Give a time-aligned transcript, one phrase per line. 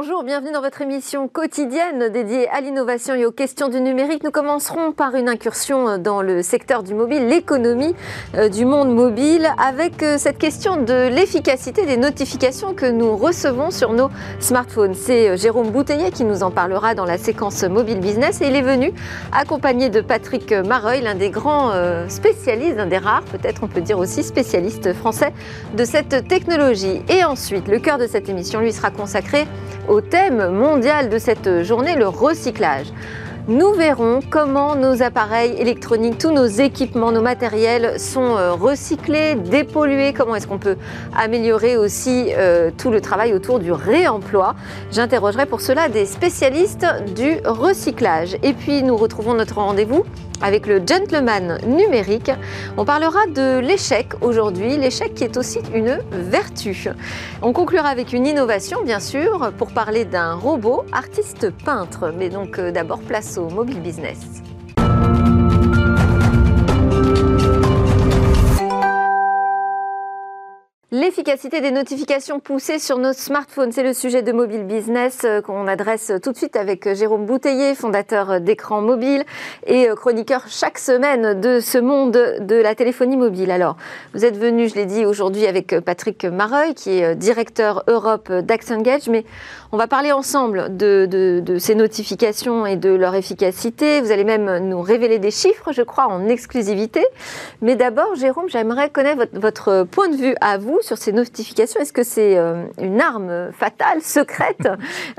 [0.00, 4.22] Bonjour, bienvenue dans votre émission quotidienne dédiée à l'innovation et aux questions du numérique.
[4.22, 7.96] Nous commencerons par une incursion dans le secteur du mobile, l'économie
[8.36, 13.72] euh, du monde mobile, avec euh, cette question de l'efficacité des notifications que nous recevons
[13.72, 14.08] sur nos
[14.38, 14.94] smartphones.
[14.94, 18.54] C'est euh, Jérôme Bouteillet qui nous en parlera dans la séquence mobile business et il
[18.54, 18.92] est venu
[19.32, 21.72] accompagné de Patrick Mareuil, l'un des grands
[22.08, 25.32] spécialistes, l'un des rares peut-être on peut dire aussi spécialistes français
[25.76, 27.02] de cette technologie.
[27.08, 29.48] Et ensuite, le cœur de cette émission lui sera consacré
[29.88, 32.86] au thème mondial de cette journée, le recyclage.
[33.48, 40.12] Nous verrons comment nos appareils électroniques, tous nos équipements, nos matériels sont euh, recyclés, dépollués,
[40.12, 40.76] comment est-ce qu'on peut
[41.16, 44.54] améliorer aussi euh, tout le travail autour du réemploi?
[44.92, 46.84] J'interrogerai pour cela des spécialistes
[47.16, 48.36] du recyclage.
[48.42, 50.04] Et puis nous retrouvons notre rendez-vous
[50.42, 52.30] avec le gentleman numérique.
[52.76, 56.88] On parlera de l'échec aujourd'hui, l'échec qui est aussi une vertu.
[57.42, 62.12] On conclura avec une innovation, bien sûr, pour parler d'un robot artiste peintre.
[62.16, 64.42] Mais donc euh, d'abord, place au mobile business.
[70.90, 75.66] L'efficacité des notifications poussées sur nos smartphones, c'est le sujet de Mobile Business euh, qu'on
[75.66, 79.26] adresse tout de suite avec euh, Jérôme Bouteiller, fondateur d'écran mobile
[79.66, 83.50] et euh, chroniqueur chaque semaine de ce monde de la téléphonie mobile.
[83.50, 83.76] Alors,
[84.14, 89.10] vous êtes venu, je l'ai dit aujourd'hui, avec Patrick Mareuil, qui est directeur Europe d'AxeNgage,
[89.10, 89.26] mais
[89.72, 94.00] on va parler ensemble de, ces notifications et de leur efficacité.
[94.00, 97.04] Vous allez même nous révéler des chiffres, je crois, en exclusivité.
[97.60, 101.92] Mais d'abord, Jérôme, j'aimerais connaître votre point de vue à vous sur ces notifications Est-ce
[101.92, 104.68] que c'est euh, une arme fatale, secrète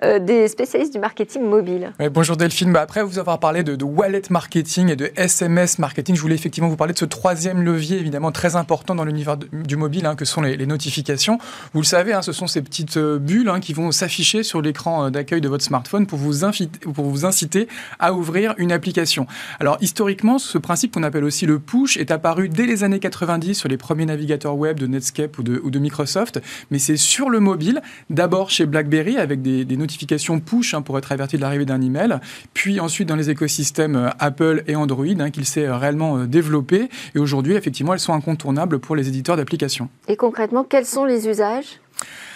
[0.03, 1.93] euh, des spécialistes du marketing mobile?
[2.11, 2.71] Bonjour Delphine.
[2.71, 6.69] Bah, après vous avoir parlé de, wallet marketing et de SMS marketing, je voulais effectivement
[6.69, 10.25] vous parler de ce troisième levier évidemment très important dans l'univers du mobile, hein, que
[10.25, 11.39] sont les, notifications.
[11.73, 14.61] Vous le savez, hein, ce sont ces petites euh, bulles hein, qui vont s'afficher sur
[14.61, 16.45] l'écran d'accueil de votre smartphone pour vous,
[16.93, 17.67] pour vous inciter
[17.99, 19.25] à ouvrir une application.
[19.59, 23.55] Alors historiquement, ce principe qu'on appelle aussi le push est apparu dès les années 90
[23.55, 27.29] sur les premiers navigateurs web de Netscape ou de ou de Microsoft, mais c'est sur
[27.29, 31.65] le mobile, d'abord chez BlackBerry avec des, notifications push hein, pour être averti de l'arrivée
[31.65, 32.19] d'un email,
[32.53, 36.27] puis ensuite dans les écosystèmes euh, Apple et Android hein, qu'il s'est euh, réellement euh,
[36.27, 36.89] développé.
[37.15, 39.89] Et aujourd'hui, effectivement, elles sont incontournables pour les éditeurs d'applications.
[40.07, 41.79] Et concrètement, quels sont les usages?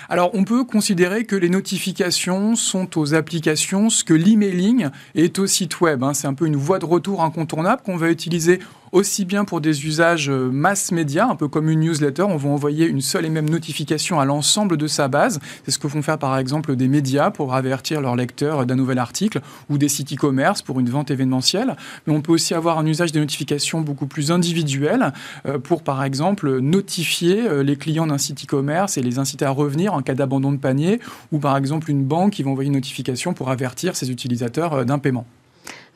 [0.10, 5.48] Alors, on peut considérer que les notifications sont aux applications ce que l'emailing est au
[5.48, 6.04] site web.
[6.04, 6.14] Hein.
[6.14, 8.60] C'est un peu une voie de retour incontournable qu'on va utiliser
[8.94, 12.50] aussi bien pour des usages euh, mass média, un peu comme une newsletter, on va
[12.50, 15.40] envoyer une seule et même notification à l'ensemble de sa base.
[15.66, 19.00] C'est ce que font faire par exemple des médias pour avertir leurs lecteurs d'un nouvel
[19.00, 21.76] article ou des sites e-commerce pour une vente événementielle.
[22.06, 25.12] Mais on peut aussi avoir un usage des notifications beaucoup plus individuel
[25.48, 29.50] euh, pour par exemple notifier euh, les clients d'un site e-commerce et les inciter à
[29.50, 31.00] revenir en cas d'abandon de panier
[31.32, 35.00] ou par exemple une banque qui va envoyer une notification pour avertir ses utilisateurs d'un
[35.00, 35.26] paiement.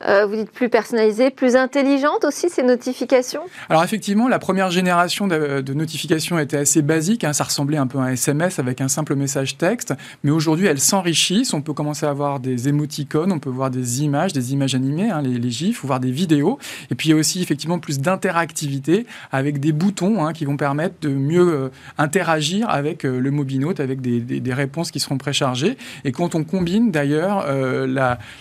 [0.06, 3.40] Euh, vous dites plus personnalisée, plus intelligente aussi ces notifications?
[3.68, 7.32] Alors effectivement, la première génération de, notifications était assez basique, hein.
[7.32, 10.80] ça ressemblait un peu à un SMS avec un simple message texte, mais aujourd'hui elles
[10.80, 14.76] s'enrichissent, on peut commencer à avoir des émoticônes, on peut voir des images, des images
[14.76, 16.58] animées, hein, les, gifs, ou voir des vidéos,
[16.90, 20.56] et puis il y a aussi effectivement plus d'interactivité avec des boutons hein, qui vont
[20.56, 25.76] permettre de mieux euh, interagir avec euh, le mobinote, avec des, réponses qui seront préchargées,
[26.04, 27.46] et quand on combine d'ailleurs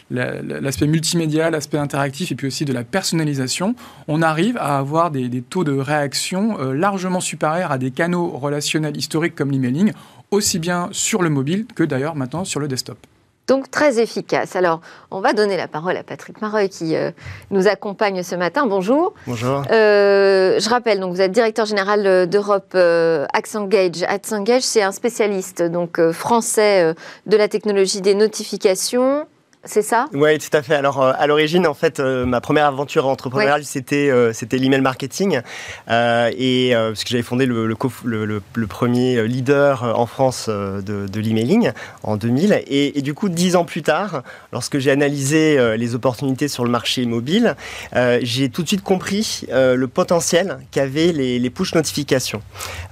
[0.10, 3.76] l'aspect multimédia l'aspect interactif et puis aussi de la personnalisation,
[4.08, 8.98] on arrive à avoir des, taux de réaction euh, largement supérieurs à des canaux relationnels
[8.98, 9.94] historiques comme l'emailing,
[10.32, 12.98] aussi bien sur le mobile que d'ailleurs maintenant sur le desktop.
[13.48, 14.58] Donc très efficace.
[14.58, 17.12] Alors, on va donner la parole à Patrick Mareuil qui euh,
[17.50, 18.66] nous accompagne ce matin.
[18.68, 19.14] Bonjour.
[19.26, 19.64] Bonjour.
[19.72, 24.04] Euh, je rappelle, donc vous êtes directeur général d'Europe euh, Accengage.
[24.04, 26.94] Accengage, c'est un spécialiste donc français
[27.26, 29.26] de la technologie des notifications
[29.68, 30.08] c'est ça?
[30.14, 30.76] Oui, tout à fait.
[30.76, 34.82] Alors, euh, à l'origine, en fait, euh, ma première aventure entrepreneuriale, c'était euh, c'était l'email
[34.82, 35.42] marketing.
[35.90, 41.72] et parce que j'avais fondé le, le, premier leader en France de, de l'emailing
[42.04, 42.64] en 2000.
[42.68, 47.06] Et, du coup, dix ans plus tard, lorsque j'ai analysé les opportunités sur le marché
[47.06, 47.56] mobile,
[48.22, 52.42] j'ai tout de suite compris le potentiel qu'avaient les, les, push notifications.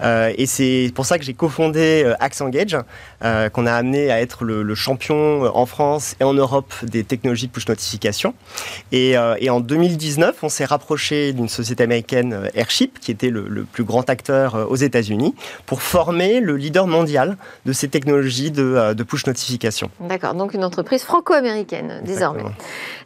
[0.03, 2.77] et c'est pour ça que j'ai cofondé Axe Engage,
[3.21, 7.51] qu'on a amené à être le champion en France et en Europe des technologies de
[7.51, 8.33] push notification.
[8.91, 14.09] Et, en 2019, on s'est rapproché d'une société américaine Airship, qui était le, plus grand
[14.09, 15.35] acteur aux États-Unis,
[15.65, 19.89] pour former le leader mondial de ces technologies de, de push notification.
[19.99, 22.43] D'accord, donc une entreprise franco-américaine désormais.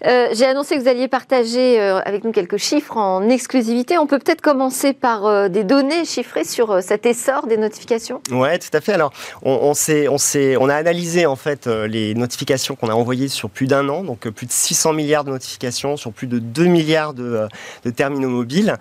[0.04, 3.98] J'ai annoncé que vous alliez partager avec nous quelques chiffres en exclusivité.
[3.98, 8.76] On peut peut-être commencer par des données chiffrées sur cet essor des notifications Oui, tout
[8.76, 8.94] à fait.
[8.94, 9.12] Alors,
[9.44, 10.18] on, on, on,
[10.60, 14.04] on a analysé en fait euh, les notifications qu'on a envoyées sur plus d'un an,
[14.04, 17.48] donc euh, plus de 600 milliards de notifications sur plus de 2 milliards de, euh,
[17.84, 18.76] de terminaux mobiles.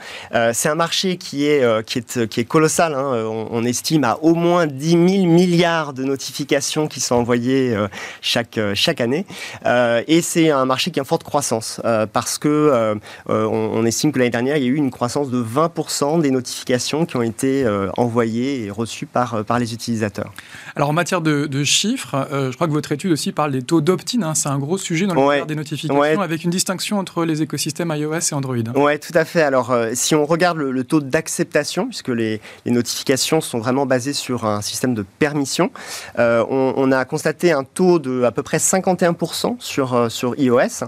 [0.52, 2.94] c'est un marché qui est, qui est, colossal.
[2.94, 3.24] Hein.
[3.50, 7.76] On, estime à au moins 10 000 milliards de notifications qui sont envoyées
[8.20, 9.26] chaque, chaque année.
[9.64, 11.80] et c'est un marché qui est en forte croissance
[12.12, 16.20] parce que on, estime que l'année dernière, il y a eu une croissance de 20%
[16.20, 17.66] des notifications qui ont été
[17.96, 20.32] envoyées et reçues par, par les utilisateurs.
[20.76, 23.80] Alors en matière de, chiffres, euh, je crois que votre étude aussi parle des taux
[23.80, 24.22] d'opt-in.
[24.22, 24.34] Hein.
[24.48, 28.18] C'est un gros sujet dans le des notifications, avec une distinction entre les écosystèmes iOS
[28.30, 28.56] et Android.
[28.74, 29.42] Oui, tout à fait.
[29.42, 34.46] Alors euh, si on regarde le, taux d'acceptation, puisque les, notifications sont vraiment basées sur
[34.46, 35.70] un système de permission,
[36.18, 40.84] euh, on, a constaté un taux de à peu près 51% sur, sur iOS.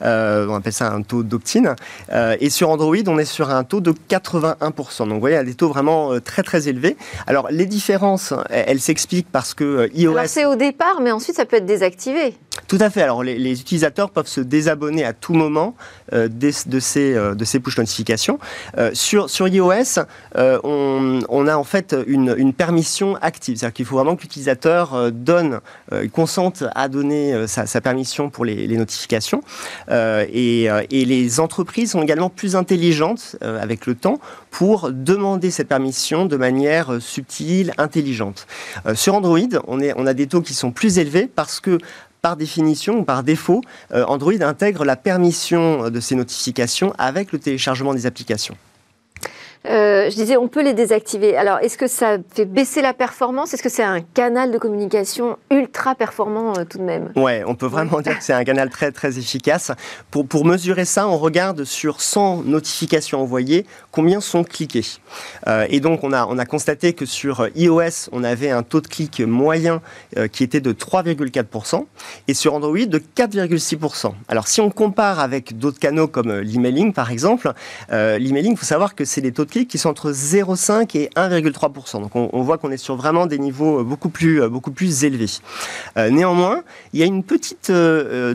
[0.00, 1.76] on appelle ça un taux d'opt-in.
[2.40, 4.98] et sur Android, on est sur un taux de 81%.
[4.98, 6.96] Donc vous voyez, il y a des taux vraiment très très élevés.
[7.26, 10.16] Alors les différences, elles s'expliquent parce que euh, iOS.
[10.26, 12.34] c'est au départ, mais ensuite ça peut être désactivé.
[12.68, 13.02] Tout à fait.
[13.04, 15.74] Alors les, utilisateurs peuvent se désabonner à tout moment
[16.12, 18.38] euh, de, ces, euh, de ces push notifications.
[18.92, 20.00] sur, sur iOS,
[20.34, 23.56] on, a en fait une, permission active.
[23.56, 25.60] C'est-à-dire qu'il faut vraiment que l'utilisateur donne,
[26.12, 29.42] consente à donner sa, permission pour les, notifications.
[29.90, 34.18] Et, et, les entreprises sont également plus intelligentes avec le temps
[34.50, 38.46] pour demander cette permission de manière subtile, intelligente.
[38.94, 41.78] sur Android, on, est, on a des taux qui sont plus élevés parce que
[42.24, 43.60] par définition ou par défaut,
[43.92, 48.56] euh, Android intègre la permission de ces notifications avec le téléchargement des applications.
[49.66, 51.36] Euh, je disais, on peut les désactiver.
[51.36, 53.54] Alors, est-ce que ça fait baisser la performance?
[53.54, 57.12] Est-ce que c'est un canal de communication ultra performant euh, tout de même?
[57.16, 59.72] Ouais, on peut vraiment dire que c'est un canal très très efficace.
[60.10, 64.84] Pour, pour mesurer ça, on regarde sur 100 notifications envoyées, combien sont cliquées.
[65.46, 68.82] Euh, et donc, on a, on a constaté que sur iOS, on avait un taux
[68.82, 69.80] de clic moyen
[70.32, 71.86] qui était de 3,4%
[72.28, 74.12] et sur Android de 4,6%.
[74.28, 77.52] Alors, si on compare avec d'autres canaux comme l'emailing, par exemple,
[77.90, 82.00] l'emailing, il faut savoir que c'est des taux de qui sont entre 0,5 et 1,3%.
[82.00, 85.04] Donc on, voit qu'on est sur vraiment des niveaux euh, beaucoup plus, euh, beaucoup plus
[85.04, 85.30] élevés.
[85.96, 86.62] Euh, néanmoins,
[86.92, 87.72] il y a une petite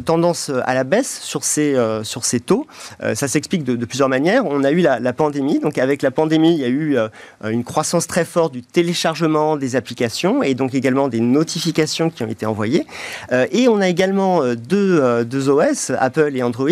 [0.06, 2.68] tendance à la baisse sur ces, sur ces taux.
[3.14, 4.46] ça s'explique de, plusieurs manières.
[4.46, 5.60] On a eu la, la, pandémie.
[5.60, 6.98] Donc avec la pandémie, il y a eu
[7.44, 12.28] une croissance très forte du téléchargement des applications et donc également des notifications qui ont
[12.28, 12.86] été envoyées.
[13.32, 16.70] et on a également deux, deux OS, Apple et Android,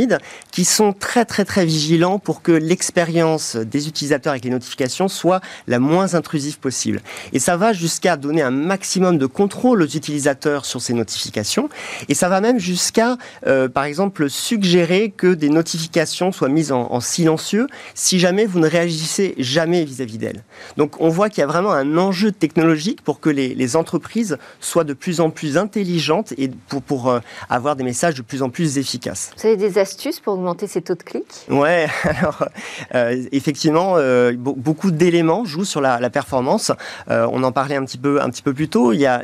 [0.51, 5.41] qui sont très très très vigilants pour que l'expérience des utilisateurs que les notifications soient
[5.67, 7.01] la moins intrusive possible.
[7.33, 11.69] Et ça va jusqu'à donner un maximum de contrôle aux utilisateurs sur ces notifications.
[12.09, 16.99] Et ça va même jusqu'à, euh, par exemple, suggérer que des notifications soient mises en,
[16.99, 20.43] silencieux si jamais vous ne réagissez jamais vis-à-vis d'elles.
[20.77, 24.85] Donc on voit qu'il y a vraiment un enjeu technologique pour que les, entreprises soient
[24.85, 27.19] de plus en plus intelligentes et pour, pour euh,
[27.49, 29.31] avoir des messages de plus en plus efficaces.
[29.37, 31.45] Vous avez des astuces pour augmenter ces taux de clics?
[31.49, 32.47] Ouais, alors
[32.95, 36.71] euh, effectivement, euh, beaucoup d'éléments jouent sur la, performance.
[37.09, 38.93] Euh, on en parlait un petit peu, un petit peu plus tôt.
[38.93, 39.23] Il y a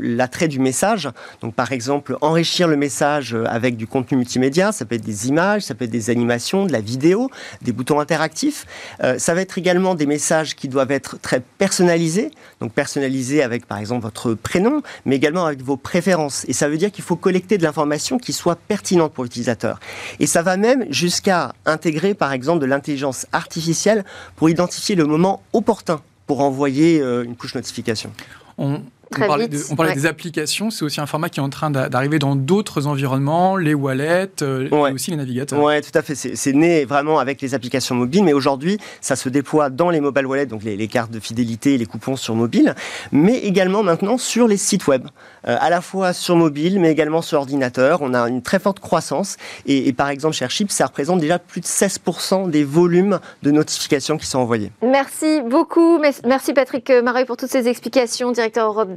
[0.00, 1.08] l'attrait du message.
[1.40, 4.72] Donc, par exemple, enrichir le message avec du contenu multimédia.
[4.72, 8.00] Ça peut être des images, ça peut être des animations, de la vidéo, des boutons
[8.00, 8.66] interactifs.
[9.02, 12.30] Euh, ça va être également des messages qui doivent être très personnalisés.
[12.60, 16.44] Donc, personnalisés avec, par exemple, votre prénom, mais également avec vos préférences.
[16.48, 19.80] Et ça veut dire qu'il faut collecter de l'information qui soit pertinente pour l'utilisateur.
[20.20, 24.04] Et ça va même jusqu'à intégrer, par exemple, de l'intelligence artificielle
[24.48, 28.10] identifier le moment opportun pour envoyer euh, une push notification.
[28.58, 28.82] On,
[29.20, 32.86] on parlait, des applications, c'est aussi un format qui est en train d'arriver dans d'autres
[32.86, 35.62] environnements, les wallets euh, et aussi les navigateurs.
[35.62, 36.14] Oui, tout à fait.
[36.14, 40.26] C'est né vraiment avec les applications mobiles, mais aujourd'hui, ça se déploie dans les mobile
[40.26, 42.74] wallets, donc les, cartes de fidélité, les coupons sur mobile,
[43.12, 45.06] mais également maintenant sur les sites web,
[45.46, 48.00] euh, à la fois sur mobile, mais également sur ordinateur.
[48.02, 51.60] On a une très forte croissance, et, par exemple, chez Airship, ça représente déjà plus
[51.60, 54.72] de 16% des volumes de notifications qui sont envoyés.
[54.82, 56.00] Merci beaucoup.
[56.24, 58.92] Merci Patrick Marais pour toutes ces explications, directeur Europe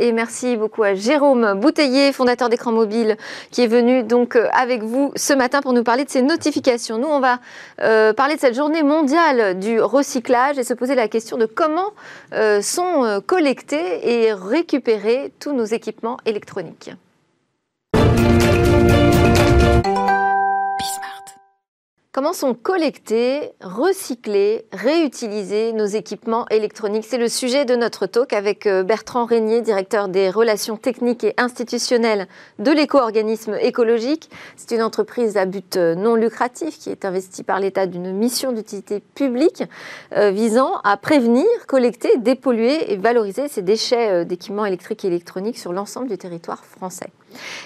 [0.00, 3.16] Et merci beaucoup à Jérôme Bouteiller, fondateur d'écran mobile,
[3.50, 6.98] qui est venu donc euh, avec vous ce matin pour nous parler de ces notifications.
[6.98, 7.40] Nous, on va
[7.80, 11.92] euh, parler de cette journée mondiale du recyclage et se poser la question de comment
[12.34, 16.90] euh, sont collectés et récupérés tous nos équipements électroniques.
[22.10, 27.04] Comment sont collectés, recyclés, réutilisés nos équipements électroniques?
[27.06, 31.34] C'est le sujet de notre talk avec euh, Bertrand Régnier, directeur des relations techniques et
[31.36, 32.26] institutionnelles
[32.58, 34.30] de l'éco-organisme écologique.
[34.56, 38.52] C'est une entreprise à but euh, non lucratif qui est investie par l'État d'une mission
[38.52, 39.64] d'utilité publique
[40.16, 45.74] euh, visant à prévenir, collecter, dépolluer et valoriser ces déchets d'équipements électriques et électroniques sur
[45.74, 47.10] l'ensemble du territoire français.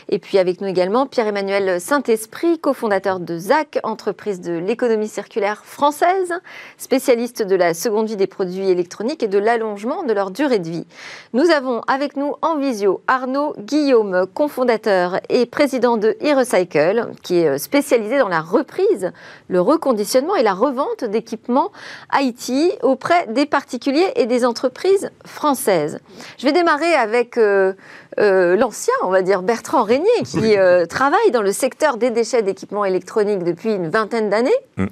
[0.09, 6.35] Et puis avec nous également Pierre-Emmanuel Saint-Esprit, cofondateur de ZAC, entreprise de l'économie circulaire française,
[6.79, 10.69] spécialiste de la seconde vie des produits électroniques et de l'allongement de leur durée de
[10.69, 10.87] vie.
[11.33, 17.59] Nous avons avec nous en visio Arnaud Guillaume, cofondateur et président de e-Recycle, qui est
[17.59, 19.13] spécialisé dans la reprise,
[19.49, 21.73] le reconditionnement et la revente d'équipements
[22.15, 22.53] IT
[22.83, 26.01] auprès des particuliers et des entreprises françaises.
[26.39, 27.39] Je vais démarrer avec...
[27.39, 27.73] Euh,
[28.19, 32.41] euh, l'ancien, on va dire Bertrand Régnier, qui euh, travaille dans le secteur des déchets
[32.41, 34.51] d'équipements électroniques depuis une vingtaine d'années.
[34.79, 34.87] Mm.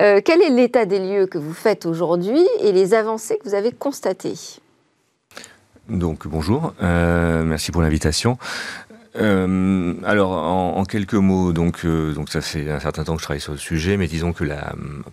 [0.00, 3.54] Euh, quel est l'état des lieux que vous faites aujourd'hui et les avancées que vous
[3.54, 4.38] avez constatées?
[5.90, 8.38] Donc bonjour, merci pour l'invitation.
[9.16, 13.24] Euh, alors, en, quelques mots, donc, euh, donc ça fait un certain temps que je
[13.24, 14.44] travaille sur le sujet, mais disons que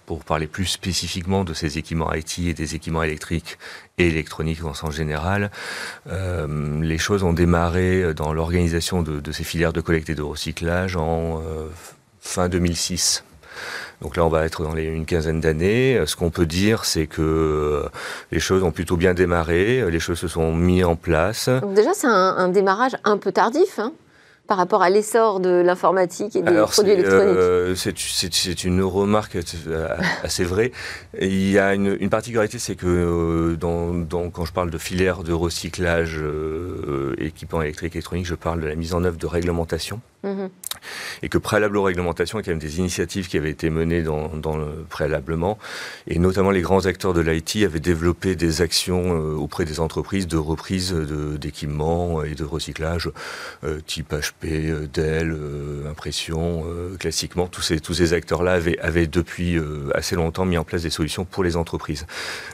[0.06, 3.58] pour parler plus spécifiquement de ces équipements IT et des équipements électriques
[3.98, 5.52] et électroniques en sens général,
[6.08, 10.96] euh, les choses ont démarré dans l'organisation de, ces filières de collecte et de recyclage
[10.96, 11.42] en
[12.22, 13.24] fin 2006.
[14.02, 16.00] Donc là, on va être dans les, une quinzaine d'années.
[16.06, 17.90] Ce qu'on peut dire, c'est que euh,
[18.32, 21.50] les choses ont plutôt bien démarré, les choses se sont mises en place.
[21.50, 23.80] Donc déjà, c'est un, un, démarrage un peu tardif.
[23.80, 23.94] Hein
[24.48, 29.38] par rapport à l'essor de l'informatique et des produits électroniques euh, C'est une remarque
[30.24, 30.72] assez vraie.
[31.20, 34.78] Il y a une, une particularité, c'est que euh, dans, dans, quand je parle de
[34.78, 39.18] filière de recyclage euh, équipements électriques et électroniques, je parle de la mise en œuvre
[39.18, 40.00] de réglementation.
[40.28, 40.50] Mhm.
[41.24, 43.70] Et que préalable aux réglementations, il y a quand même des initiatives qui avaient été
[43.70, 45.58] menées dans, dans le préalablement,
[46.08, 50.28] et notamment les grands acteurs de l'IT avaient développé des actions euh, auprès des entreprises
[50.28, 53.10] de reprise d'équipements et de recyclage,
[53.64, 55.36] euh, type HP, euh, Dell,
[55.90, 56.66] Impression,
[57.00, 57.48] classiquement.
[57.48, 59.60] Tous ces, tous ces acteurs-là avaient, depuis
[59.94, 62.06] assez longtemps mis en place des solutions pour les entreprises.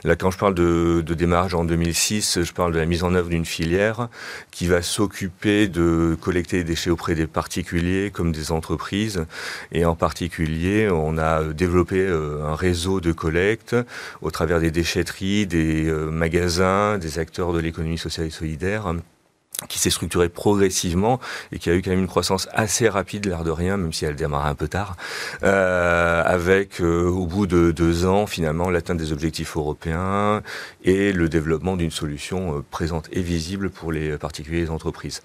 [0.04, 3.14] Là, quand je parle de, de démarrage en 2006, je parle de la mise en
[3.14, 4.08] œuvre d'une filière
[4.50, 7.63] qui va s'occuper de collecter les déchets auprès des parties
[8.12, 9.26] comme des entreprises.
[9.72, 13.76] Et en particulier, on a développé euh, un réseau de collecte
[14.22, 18.94] au travers des déchetteries, des euh, magasins, des acteurs de l'économie sociale et solidaire
[19.68, 21.20] qui s'est structuré progressivement
[21.52, 24.04] et qui a eu quand même une croissance assez rapide, l'air de rien, même si
[24.04, 24.96] elle démarrait un peu tard,
[25.42, 30.42] euh, avec euh, au bout de deux ans finalement l'atteinte des objectifs européens
[30.82, 35.22] et le développement d'une solution euh, présente et visible pour les particuliers et les entreprises.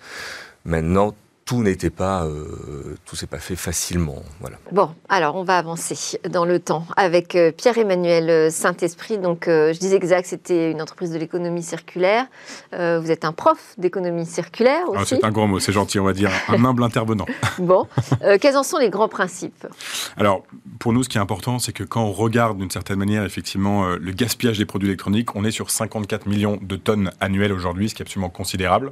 [0.66, 1.16] Maintenant,
[1.50, 4.22] tout n'était pas, euh, tout s'est pas fait facilement.
[4.40, 4.58] Voilà.
[4.72, 9.18] Bon, alors on va avancer dans le temps avec euh, Pierre-Emmanuel Saint-Esprit.
[9.18, 12.28] Donc, euh, je disais que Zach, c'était une entreprise de l'économie circulaire.
[12.72, 15.16] vous êtes un prof d'économie circulaire ah, aussi.
[15.16, 17.26] c'est un grand mot, c'est gentil, on va dire, un humble intervenant.
[17.58, 17.88] bon,
[18.40, 19.66] quels en sont les grands principes?
[20.18, 20.44] Alors,
[20.78, 23.88] pour nous, ce qui est important, c'est que quand on regarde d'une certaine manière, effectivement,
[23.96, 27.96] le gaspillage des produits électroniques, on est sur 54 millions de tonnes annuelles aujourd'hui, ce
[27.96, 28.92] qui est absolument considérable.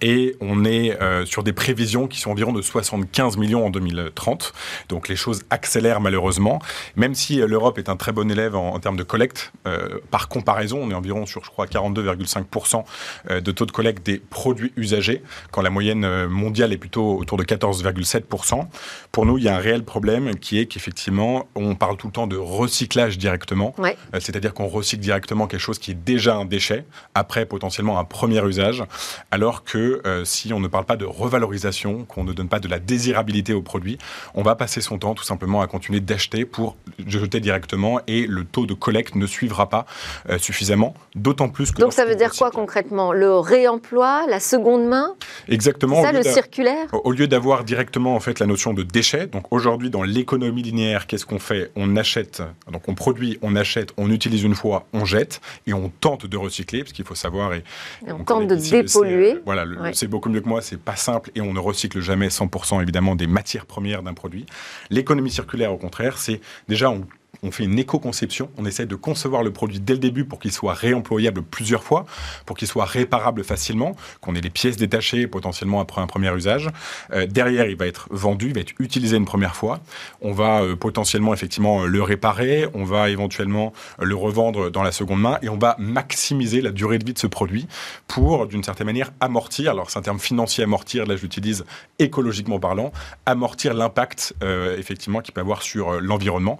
[0.00, 4.52] et on est sur des prévisions qui sont environ de 75 millions en 2030.
[4.88, 6.60] Donc les choses accélèrent malheureusement,
[6.96, 9.52] même si euh, l'Europe est un très bon élève en, termes de collecte.
[9.66, 12.84] Euh, par comparaison, on est environ sur, je crois, 42,5%
[13.30, 17.36] euh, de taux de collecte des produits usagés, quand la moyenne mondiale est plutôt autour
[17.36, 18.66] de 14,7%.
[19.12, 22.12] Pour nous, il y a un réel problème qui est qu'effectivement, on parle tout le
[22.12, 23.74] temps de recyclage directement,
[24.14, 28.44] c'est-à-dire qu'on recycle directement quelque chose qui est déjà un déchet, après potentiellement un premier
[28.46, 28.84] usage,
[29.30, 32.68] alors que si on ne parle pas de revalorisation, valorisation, qu'on ne donne pas de
[32.68, 33.96] la désirabilité au produit,
[34.34, 38.44] on va passer son temps tout simplement à continuer d'acheter pour jeter directement et le
[38.44, 39.86] taux de collecte ne suivra pas
[40.28, 41.80] euh, suffisamment, d'autant plus que...
[41.80, 43.12] Donc ça veut dire quoi concrètement?
[43.12, 45.14] Le réemploi, la seconde main?
[45.48, 46.02] Exactement.
[46.02, 46.88] Ça, le circulaire?
[46.92, 51.06] Au lieu d'avoir directement en fait la notion de déchet, donc aujourd'hui dans l'économie linéaire,
[51.06, 51.70] qu'est-ce qu'on fait?
[51.74, 55.88] On achète, donc on produit, on achète, on utilise une fois, on jette et on
[55.88, 57.54] tente de recycler, parce qu'il faut savoir...
[57.54, 57.64] Et,
[58.06, 59.38] on, tente de dépolluer.
[59.46, 62.82] voilà, c'est beaucoup mieux que moi, c'est pas simple et on ne recycle jamais 100%
[62.82, 64.46] évidemment des matières premières d'un produit.
[64.90, 67.06] L'économie circulaire, au contraire, c'est déjà on
[67.42, 68.50] on fait une éco-conception.
[68.58, 72.06] On essaie de concevoir le produit dès le début pour qu'il soit réemployable plusieurs fois,
[72.46, 76.68] pour qu'il soit réparable facilement, qu'on ait les pièces détachées potentiellement après un premier usage.
[77.12, 79.80] Euh, derrière, il va être vendu, il va être utilisé une première fois.
[80.20, 85.20] On va euh, potentiellement effectivement le réparer, on va éventuellement le revendre dans la seconde
[85.20, 87.66] main et on va maximiser la durée de vie de ce produit
[88.06, 91.64] pour, d'une certaine manière, amortir, alors c'est un terme financier amortir, là j'utilise
[91.98, 92.92] écologiquement parlant,
[93.26, 96.58] amortir l'impact euh, effectivement qu'il peut avoir sur l'environnement,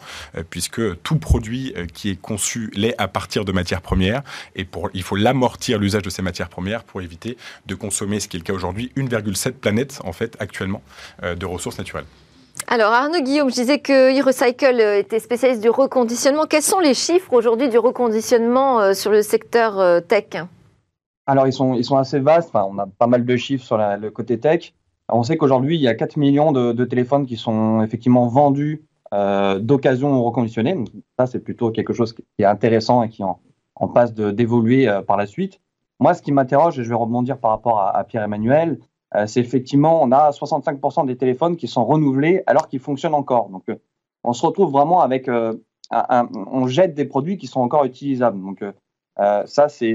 [0.50, 4.22] puisque tout produit qui est conçu l'est à partir de matières premières
[4.54, 7.36] et pour, il faut l'amortir l'usage de ces matières premières pour éviter
[7.66, 10.82] de consommer, ce qui est le cas aujourd'hui, 1,7 planète en fait actuellement
[11.22, 12.06] de ressources naturelles.
[12.66, 16.46] Alors Arnaud Guillaume, je disais que e-recycle était spécialiste du reconditionnement.
[16.46, 20.42] Quels sont les chiffres aujourd'hui du reconditionnement euh, sur le secteur euh, tech?
[21.26, 23.78] Alors ils sont, ils sont assez vastes, enfin, on a pas mal de chiffres sur
[23.78, 24.72] le côté tech.
[25.08, 28.82] On sait qu'aujourd'hui il y a 4 millions de, téléphones qui sont effectivement vendus
[29.14, 30.75] euh, d'occasion ou reconditionnés.
[30.75, 30.88] Donc,
[31.19, 33.40] ça c'est plutôt quelque chose qui est intéressant et qui en,
[33.95, 35.61] passe d'évoluer par la suite.
[36.00, 38.79] Moi ce qui m'interroge, et je vais rebondir par rapport à Pierre-Emmanuel,
[39.17, 43.49] euh, c'est effectivement, on a 65% des téléphones qui sont renouvelés alors qu'ils fonctionnent encore.
[43.49, 43.76] Donc, euh,
[44.23, 45.55] on se retrouve vraiment avec, euh,
[45.90, 48.40] on jette des produits qui sont encore utilisables.
[48.40, 48.62] Donc,
[49.17, 49.95] ça, c'est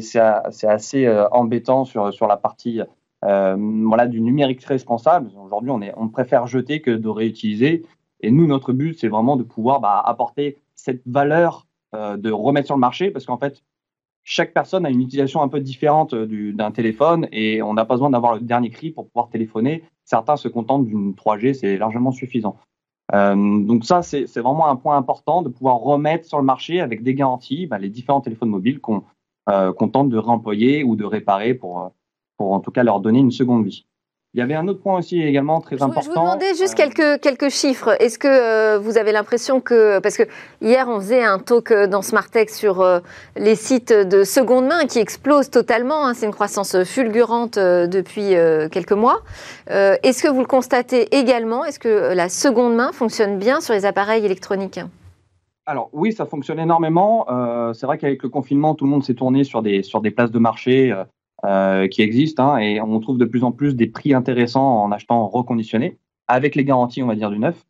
[0.67, 2.81] assez embêtant sur, sur la partie
[3.21, 5.31] voilà, du numérique responsable.
[5.41, 7.83] Aujourd'hui, on préfère jeter que de réutiliser.
[8.25, 12.75] Et nous, notre but, c'est vraiment de pouvoir bah, apporter cette valeur de remettre sur
[12.75, 13.63] le marché parce qu'en fait,
[14.25, 17.93] chaque personne a une utilisation un peu différente euh, d'un téléphone et on n'a pas
[17.93, 19.83] besoin d'avoir le dernier cri pour pouvoir téléphoner.
[20.03, 22.57] Certains se contentent d'une 3G, c'est largement suffisant.
[23.13, 27.03] Euh, donc ça, c'est vraiment un point important de pouvoir remettre sur le marché avec
[27.03, 29.03] des garanties bah, les différents téléphones mobiles qu'on
[29.49, 31.91] euh, tente de réemployer ou de réparer pour
[32.39, 33.85] en tout cas leur donner une seconde vie.
[34.35, 36.01] Il y avait un autre point aussi également très important.
[36.01, 37.95] Je vous demandais juste euh, quelques, quelques chiffres.
[38.01, 40.23] Est-ce que euh, vous avez l'impression que, parce que
[40.61, 42.85] hier on faisait un talk euh, dans Smartech sur
[43.37, 46.13] les sites de seconde main qui explosent totalement, hein.
[46.13, 48.35] c'est une croissance fulgurante depuis
[48.71, 49.21] quelques mois.
[49.67, 51.63] Est-ce que vous le constatez également?
[51.63, 54.81] Est-ce que la seconde main fonctionne bien sur les appareils électroniques?
[55.65, 57.25] Alors oui, ça fonctionne énormément.
[57.73, 60.31] c'est vrai qu'avec le confinement, tout le monde s'est tourné sur des, sur des places
[60.31, 60.93] de marché
[61.43, 64.91] euh, qui existent hein, et on trouve de plus en plus des prix intéressants en
[64.91, 67.65] achetant reconditionné avec les garanties, on va dire, du neuf.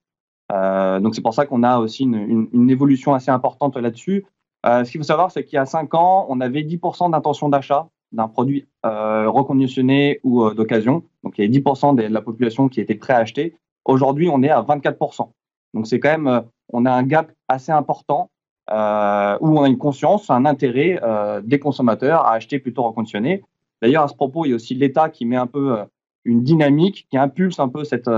[0.52, 4.24] Euh, donc c'est pour ça qu'on a aussi une, évolution assez importante là-dessus.
[4.68, 7.50] Euh, ce qu'il faut savoir, c'est qu'il y a 5 ans, on avait 10% d'intention
[7.50, 11.04] d'achat d'un produit reconditionné ou d'occasion.
[11.24, 13.58] Donc il y avait 10% de la population qui était prêt à acheter.
[13.84, 15.32] Aujourd'hui, on est à 24%.
[15.74, 18.30] Donc c'est quand même, on a un gap assez important
[18.70, 21.02] où on a une conscience, un intérêt
[21.44, 23.44] des consommateurs à acheter plutôt reconditionné.
[23.86, 25.86] D'ailleurs, à ce propos, il y a aussi l'État qui met un peu euh,
[26.24, 28.10] une dynamique, qui impulse un peu cette,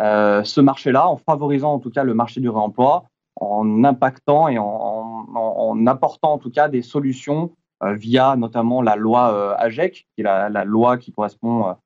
[0.00, 3.04] euh, ce marché-là, en favorisant en tout cas le marché du réemploi,
[3.36, 7.52] en impactant et en, apportant en tout cas des solutions
[7.84, 11.76] euh, via notamment la loi AGEC, qui est la loi qui correspond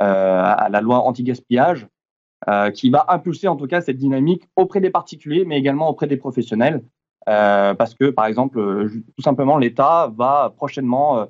[0.00, 1.88] à la loi anti-gaspillage,
[2.72, 6.16] qui va impulser en tout cas cette dynamique auprès des particuliers, mais également auprès des
[6.16, 6.82] professionnels.
[7.26, 11.26] parce que, par exemple, tout simplement, l'État va prochainement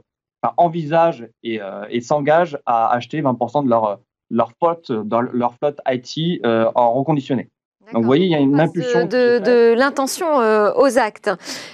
[0.56, 6.40] envisage euh, et, s'engage à acheter 20% de leur, leur flotte, dans leur flotte IT
[6.44, 7.48] euh, en reconditionné.
[7.92, 9.06] Donc vous voyez, il y a une impulsion.
[9.06, 11.30] De, de l'intention euh, aux actes.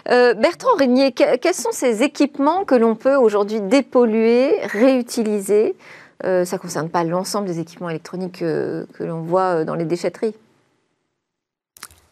[0.07, 5.75] Bertrand Régnier, quels sont ces équipements que l'on peut aujourd'hui dépolluer, réutiliser?
[6.23, 10.35] Ça ne concerne pas l'ensemble des équipements électroniques que l'on voit dans les déchetteries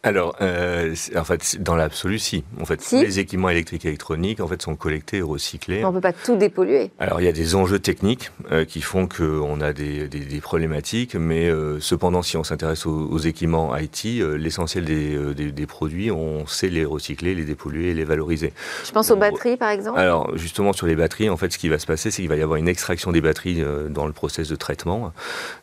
[0.05, 2.43] alors, euh, en fait, dans l'absolu, si.
[2.59, 5.85] En fait, les équipements électriques et électroniques, en fait, sont collectés et recyclés.
[5.85, 6.91] On ne peut pas tout dépolluer.
[6.99, 10.41] Alors, il y a des enjeux techniques euh, qui font qu'on a des, des, des,
[10.41, 15.67] problématiques, mais euh, cependant, si on s'intéresse aux, aux, équipements IT, euh, l'essentiel des, des,
[15.67, 18.51] produits, on sait les recycler, les dépolluer et les valoriser.
[18.85, 19.97] Je pense aux batteries, par exemple.
[19.97, 22.35] Alors, justement, sur les batteries, en fait, ce qui va se passer, c'est qu'il va
[22.35, 25.13] y avoir une extraction des batteries dans le process de traitement.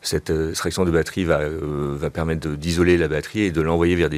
[0.01, 4.17] Cette extraction de batterie va, va permettre d'isoler la batterie et de l'envoyer vers des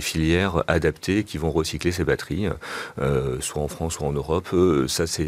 [0.67, 2.47] adaptées qui vont recycler ces batteries,
[2.99, 4.49] euh, soit en France, soit en Europe.
[4.53, 5.23] Euh, ça, c'est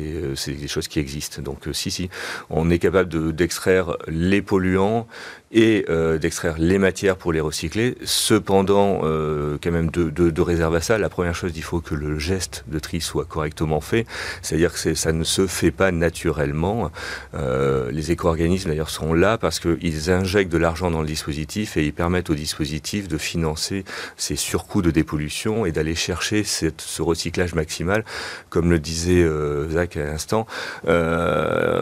[0.48, 1.42] des choses qui existent.
[1.42, 2.10] Donc, euh, si, si,
[2.50, 5.08] on est capable d'extraire les polluants
[5.56, 7.96] et euh, d'extraire les matières pour les recycler.
[8.04, 10.98] Cependant, euh, quand même deux, de, de réserves à ça.
[10.98, 14.06] La première chose, il faut que le geste de tri soit correctement fait,
[14.42, 16.92] c'est-à-dire que ça ne se fait pas naturellement.
[17.34, 21.86] Euh, les éco-organismes d'ailleurs sont là parce qu'ils injectent de l'argent dans le dispositif et
[21.86, 23.86] ils permettent au dispositif de financer
[24.18, 28.04] ces surcoûts de dépollution et d'aller chercher ce recyclage maximal,
[28.50, 30.46] comme le disait euh, Zach à l'instant.
[30.88, 31.82] Euh,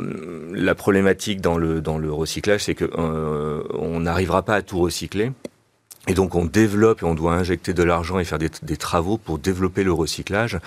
[0.54, 4.80] la problématique dans le dans le recyclage, c'est que euh, on n'arrivera pas à tout
[4.80, 5.32] recycler.
[6.08, 9.40] Et donc on développe et on doit injecter de l'argent et faire des, travaux pour
[9.40, 10.60] développer le recyclage,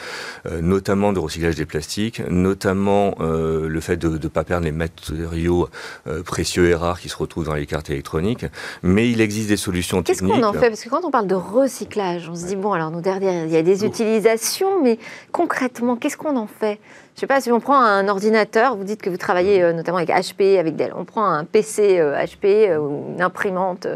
[0.47, 4.73] euh, notamment de recyclage des plastiques, notamment euh, le fait de ne pas perdre les
[4.73, 5.69] matériaux
[6.07, 8.47] euh, précieux et rares qui se retrouvent dans les cartes électroniques.
[8.83, 10.33] Mais il existe des solutions techniques.
[10.33, 10.71] Qu'est-ce qu'on en fait?
[10.71, 13.53] Parce que quand on parle de recyclage, on se dit, bon, alors nous derrière, il
[13.53, 14.99] y a des utilisations, mais
[15.33, 16.81] concrètement, qu'est-ce qu'on en fait?
[17.16, 19.96] Je ne sais pas si on prend un ordinateur, vous dites que vous travaillez notamment
[19.96, 23.88] avec HP, avec Dell, on prend un PC HP ou une imprimante.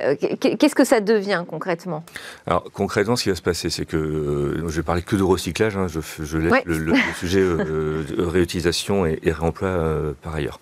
[0.00, 2.04] Euh, qu'est-ce que ça devient concrètement?
[2.46, 5.22] Alors concrètement, ce qui va se passer, c'est que euh, je vais parler que de
[5.22, 5.76] recyclage.
[5.76, 10.58] Hein, je, je, laisse le, sujet euh, de réutilisation et, réemploi par ailleurs.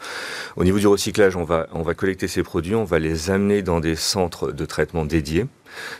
[0.56, 3.62] Au niveau du recyclage, on va on va collecter ces produits, on va les amener
[3.62, 5.46] dans des centres de traitement dédiés.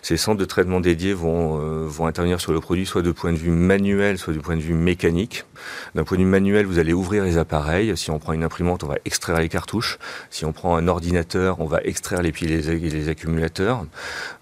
[0.02, 3.32] Ces centres de traitement dédiés vont, euh, vont intervenir sur le produit soit de point
[3.32, 5.44] de vue manuel, soit du point de vue mécanique.
[5.94, 7.96] D'un point de vue manuel, vous allez ouvrir les appareils.
[7.96, 9.98] Si on prend une imprimante, on va extraire les cartouches.
[10.30, 13.84] Si on prend un ordinateur, on va extraire les piles et les, accumulateurs.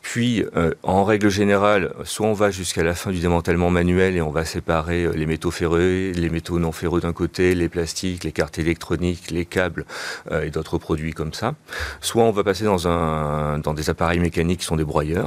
[0.03, 4.23] Puis, euh, en règle générale, soit on va jusqu'à la fin du démantèlement manuel et
[4.23, 8.25] on va séparer euh, les métaux ferreux, les métaux non ferreux d'un côté, les plastiques,
[8.25, 9.85] les cartes électroniques, les câbles
[10.31, 11.55] et d'autres produits comme ça.
[12.01, 15.19] Soit on va passer dans, dans des appareils mécaniques qui sont des broyeurs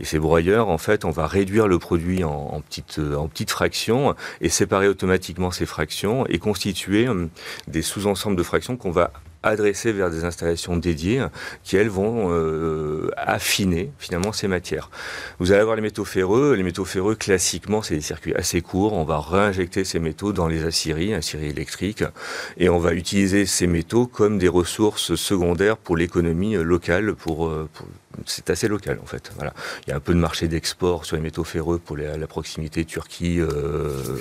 [0.00, 4.14] et ces broyeurs, en fait, on va réduire le produit en, petites, en petites fractions
[4.40, 7.28] et séparer automatiquement ces fractions et constituer hum,
[7.68, 9.12] des sous-ensembles de fractions qu'on va
[9.44, 11.24] adresser vers des installations dédiées
[11.62, 14.90] qui, elles, vont euh, affiner finalement ces matières.
[15.38, 16.54] Vous allez avoir les métaux ferreux.
[16.54, 18.94] Les métaux ferreux, classiquement, c'est des circuits assez courts.
[18.94, 22.04] On va réinjecter ces métaux dans les aciéries, aciéries électriques,
[22.56, 27.68] et on va utiliser ces métaux comme des ressources secondaires pour l'économie locale, pour, euh,
[28.26, 29.32] c'est assez local en fait.
[29.36, 29.52] Voilà.
[29.86, 32.84] Il y a un peu de marché d'export sur les métaux ferreux pour la proximité
[32.84, 34.18] Turquie, euh,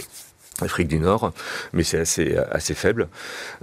[0.63, 1.33] Afrique du Nord,
[1.73, 3.07] mais c'est assez, assez faible.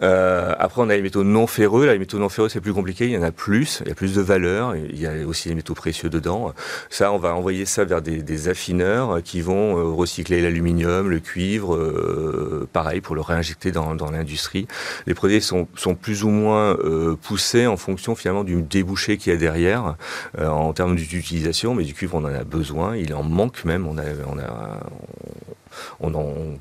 [0.02, 1.86] Euh, après, on a les métaux non ferreux.
[1.86, 3.06] Là, les métaux non ferreux, c'est plus compliqué.
[3.06, 3.80] Il y en a plus.
[3.84, 4.76] Il y a plus de valeur.
[4.76, 6.52] Il y a aussi les métaux précieux dedans.
[6.88, 11.74] Ça, on va envoyer ça vers des, affineurs qui vont euh, recycler l'aluminium, le cuivre,
[11.74, 14.66] euh, pareil, pour le réinjecter dans, dans l'industrie.
[15.06, 16.76] Les produits sont, sont plus ou moins
[17.22, 19.96] poussés en fonction finalement du débouché qu'il y a derrière
[20.38, 21.74] en termes d'utilisation.
[21.74, 22.96] Mais du cuivre, on en a besoin.
[22.96, 23.86] Il en manque même.
[23.86, 24.80] On a, on a,
[26.00, 26.58] on en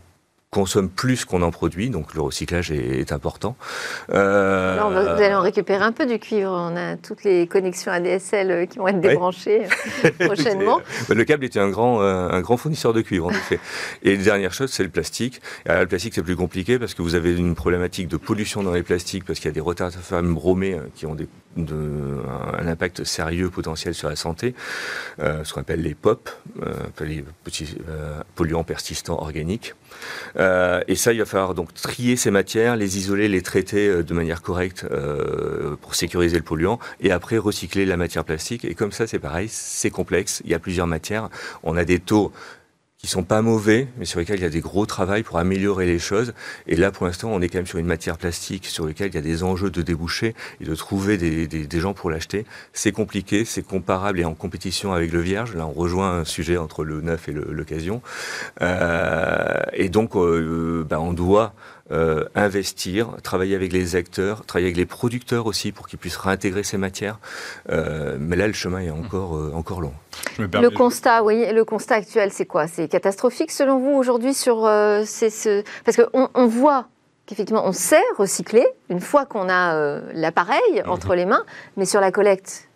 [0.51, 3.55] consomme plus qu'on en produit, donc le recyclage est, important.
[4.11, 6.51] Euh, vous allez en récupérer un peu du cuivre.
[6.51, 9.63] On a toutes les connexions ADSL euh, qui vont être débranchées
[10.05, 10.81] euh, prochainement.
[11.09, 13.59] le câble était un grand, un grand fournisseur de cuivre, en effet.
[14.03, 15.41] Et la dernière chose, c'est le plastique.
[15.65, 18.73] Alors, le plastique, c'est plus compliqué parce que vous avez une problématique de pollution dans
[18.73, 21.27] les plastiques parce qu'il y a des retardateurs bromés qui ont des,
[21.67, 24.53] un impact sérieux potentiel sur la santé,
[25.19, 26.29] ce qu'on appelle les POP,
[27.01, 27.75] les petits
[28.35, 29.73] polluants persistants organiques.
[30.37, 34.03] Euh, et ça, il va falloir donc trier ces matières, les isoler, les traiter euh,
[34.03, 38.65] de manière correcte euh, pour sécuriser le polluant, et après recycler la matière plastique.
[38.65, 40.41] Et comme ça, c'est pareil, c'est complexe.
[40.45, 41.29] Il y a plusieurs matières.
[41.63, 42.31] On a des taux
[42.99, 45.85] qui sont pas mauvais, mais sur lesquels il y a des gros travaux pour améliorer
[45.85, 46.33] les choses.
[46.67, 49.15] Et là, pour l'instant, on est quand même sur une matière plastique sur laquelle il
[49.15, 52.45] y a des enjeux de déboucher et de trouver des, des, gens pour l'acheter.
[52.73, 55.55] C'est compliqué, c'est comparable et en compétition avec le vierge.
[55.55, 58.01] Là, on rejoint un sujet entre le neuf et l'occasion.
[58.61, 61.53] Euh, et donc, euh, ben, on doit
[61.91, 66.63] euh, investir, travailler avec les acteurs, travailler avec les producteurs aussi pour qu'ils puissent réintégrer
[66.63, 67.19] ces matières.
[67.71, 69.93] Euh, mais là, le chemin est encore, euh, encore long.
[70.37, 72.67] Le constat, oui, le constat actuel, c'est quoi?
[72.67, 75.63] C'est catastrophique selon vous aujourd'hui sur ce...
[75.83, 76.87] parce qu'on on voit
[77.25, 80.89] qu'effectivement on sait recycler une fois qu'on a l'appareil mhm.
[80.89, 81.43] entre les mains,
[81.75, 82.69] mais sur la collecte.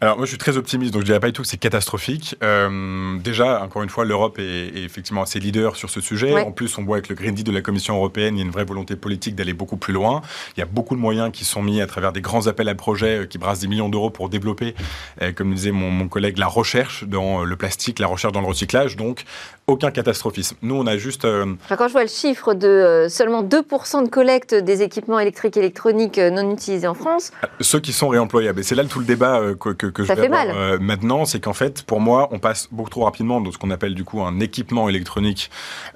[0.00, 2.36] Alors moi je suis très optimiste, donc je dirais pas du tout que c'est catastrophique.
[2.44, 6.40] Euh, déjà, encore une fois, l'Europe est, effectivement assez leader sur ce sujet.
[6.40, 8.44] En plus, on voit avec le Green Deal de la Commission européenne, il y a
[8.44, 10.22] une vraie volonté politique d'aller beaucoup plus loin.
[10.56, 12.76] Il y a beaucoup de moyens qui sont mis à travers des grands appels à
[12.76, 14.76] projets euh, qui brassent des millions d'euros pour développer,
[15.20, 18.46] euh, comme disait mon, mon, collègue, la recherche dans le plastique, la recherche dans le
[18.46, 18.96] recyclage.
[18.96, 19.24] Donc
[19.66, 20.56] aucun catastrophisme.
[20.62, 21.22] Nous, on a juste...
[21.22, 26.18] quand je vois le chiffre de seulement 2% de collecte des équipements électriques et électroniques
[26.18, 27.32] non utilisés en France...
[27.60, 28.60] Ceux qui sont réemployables.
[28.60, 30.50] Et c'est là tout le débat que que, je vais mal.
[30.54, 33.70] Euh, maintenant, c'est qu'en fait, pour moi, on passe beaucoup trop rapidement de ce qu'on
[33.70, 35.50] appelle du coup un équipement électronique,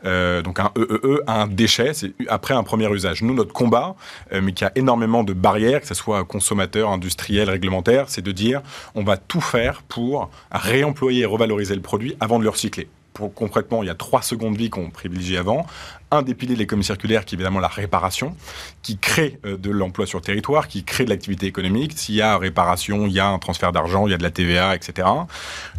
[0.05, 3.23] euh, donc un EEE, e e, à un déchet, c'est après un premier usage.
[3.23, 3.95] Nous, notre combat,
[4.33, 8.33] euh, mais qui a énormément de barrières, que ce soit consommateur, industriel, réglementaire, c'est de
[8.33, 8.63] dire
[8.95, 12.89] on va tout faire pour réemployer et revaloriser le produit avant de le recycler.
[13.13, 15.67] pour, concrètement, il y a trois secondes vie qu'on privilégie avant
[16.13, 18.37] un des piliers de l'économie circulaire qui est évidemment la réparation,
[18.83, 21.93] qui crée euh, de l'emploi sur le territoire, qui crée de l'activité économique.
[21.97, 24.31] S'il y a réparation, il y a un transfert d'argent, il y a de la
[24.31, 25.09] TVA, etc.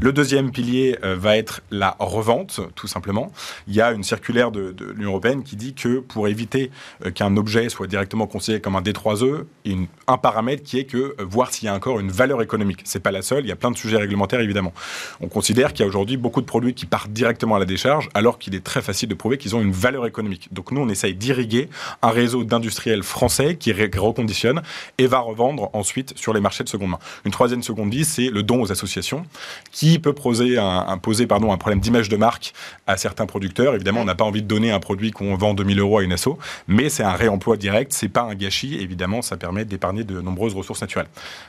[0.02, 3.32] Le deuxième pilier euh, va être la revente, tout simplement.
[3.68, 6.72] Il y a une circulaire de, l'Union européenne qui dit que pour éviter
[7.06, 10.80] euh, qu'un objet soit directement considéré comme un D3E, il y a un paramètre qui
[10.80, 12.82] est que voir s'il y a encore une valeur économique.
[12.86, 14.74] C'est pas la seule, il y a plein de sujets réglementaires évidemment.
[15.22, 18.10] On considère qu'il y a aujourd'hui beaucoup de produits qui partent directement à la décharge,
[18.16, 20.90] alors qu'il est très facile de prouver qu'ils ont une valeur économique donc nous, on
[20.90, 21.70] essaye d'irriguer
[22.02, 24.62] un réseau d'industriels français qui reconditionne
[24.98, 27.00] et va revendre ensuite sur les marchés de seconde main.
[27.26, 29.26] Une troisième seconde vie, c'est le don aux associations,
[29.72, 32.54] qui peut poser un, problème d'image de marque
[32.88, 33.76] à certains producteurs.
[33.76, 36.14] Évidemment, on n'a pas envie de donner un produit qu'on vend 2000 euros à une
[36.14, 38.76] asso, mais c'est un réemploi direct, c'est pas un gâchis.
[38.80, 41.08] Évidemment, ça permet d'épargner de nombreuses ressources naturelles.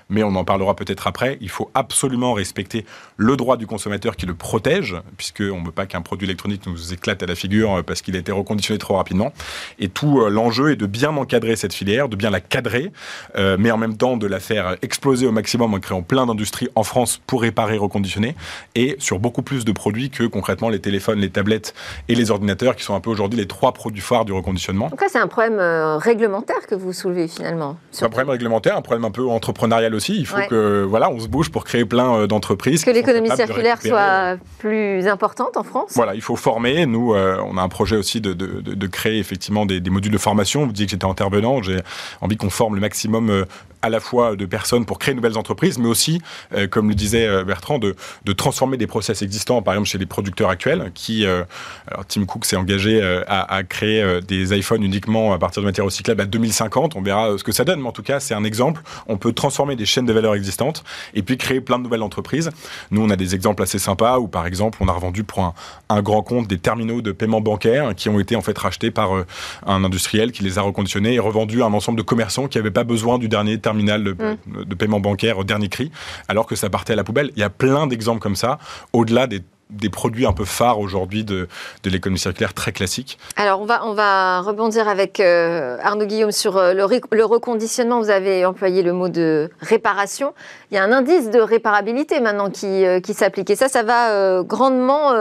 [0.08, 1.38] Mais on en parlera peut-être après.
[1.40, 2.84] Il faut absolument respecter
[3.16, 6.92] le droit du consommateur qui le protège, puisqu'on ne veut pas qu'un produit électronique nous
[6.92, 9.32] éclate à la figure parce qu'il a été reconditionné trop rapidement.
[9.78, 12.92] Et tout euh, l'enjeu est de bien encadrer cette filière, de bien la cadrer,
[13.36, 16.68] euh, mais en même temps de la faire exploser au maximum en créant plein d'industries
[16.74, 18.34] en France pour réparer, reconditionner,
[18.74, 21.74] et sur beaucoup plus de produits que concrètement les téléphones, les tablettes
[22.08, 24.88] et les ordinateurs, qui sont un peu aujourd'hui les trois produits phares du reconditionnement.
[24.88, 27.76] Donc là, c'est un problème euh, réglementaire que vous soulevez finalement.
[27.90, 30.16] C'est un problème réglementaire, un problème un peu entrepreneurial aussi.
[30.16, 32.84] Il faut que voilà, on se bouge pour créer plein d'entreprises.
[32.84, 35.92] Que l'économie circulaire soit plus importante en France.
[35.94, 36.86] Voilà, il faut former.
[36.86, 38.43] Nous, on a un projet aussi de de,
[38.86, 40.66] créer effectivement des, modules de formation.
[40.66, 41.80] Vous disiez que j'étais intervenant, j'ai
[42.20, 43.44] envie qu'on forme le maximum euh,
[43.84, 46.22] à la fois de personnes pour créer de nouvelles entreprises, mais aussi,
[46.54, 47.94] euh, comme le disait euh, Bertrand, de,
[48.32, 52.56] transformer des process existants, par exemple chez les producteurs actuels, qui, alors Tim Cook s'est
[52.56, 56.96] engagé à, créer des iPhones uniquement à partir de matières recyclables à 2050.
[56.96, 58.82] On verra ce que ça donne, mais en tout cas, c'est un exemple.
[59.06, 60.82] On peut transformer des chaînes de valeur existantes
[61.14, 62.50] et puis créer plein de nouvelles entreprises.
[62.90, 65.54] Nous, on a des exemples assez sympas où, par exemple, on a revendu pour un,
[65.88, 69.14] un grand compte des terminaux de paiement bancaire qui ont été en fait rachetés par
[69.14, 69.26] euh,
[69.66, 72.70] un industriel qui les a reconditionnés et revendus à un ensemble de commerçants qui n'avaient
[72.70, 74.64] pas besoin du dernier terminal mm.
[74.64, 75.90] de, paiement bancaire au dernier cri,
[76.28, 77.30] alors que ça partait à la poubelle.
[77.36, 78.58] Il y a plein d'exemples comme ça,
[78.92, 81.48] au-delà des des produits un peu phares aujourd'hui de,
[81.82, 83.18] de l'économie circulaire très classique.
[83.36, 88.00] Alors on va, on va rebondir avec euh, Arnaud Guillaume sur euh, le, le, reconditionnement.
[88.00, 90.34] Vous avez employé le mot de réparation.
[90.70, 94.42] Il y a un indice de réparabilité maintenant qui, qui s'applique et ça, ça va
[94.42, 95.12] grandement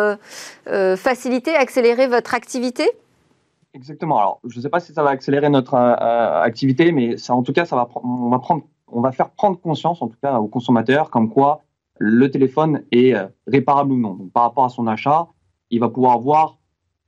[0.97, 2.91] faciliter, accélérer votre activité?
[3.73, 4.19] Exactement.
[4.19, 7.33] Alors, je ne sais pas si ça va accélérer notre euh, euh, activité, mais ça,
[7.33, 10.17] en tout cas, ça va, on va prendre, on va faire prendre conscience, en tout
[10.21, 11.63] cas, aux consommateurs, comme quoi
[11.97, 14.13] le téléphone est euh, réparable ou non.
[14.13, 15.27] Donc, par rapport à son achat,
[15.71, 16.59] il va pouvoir voir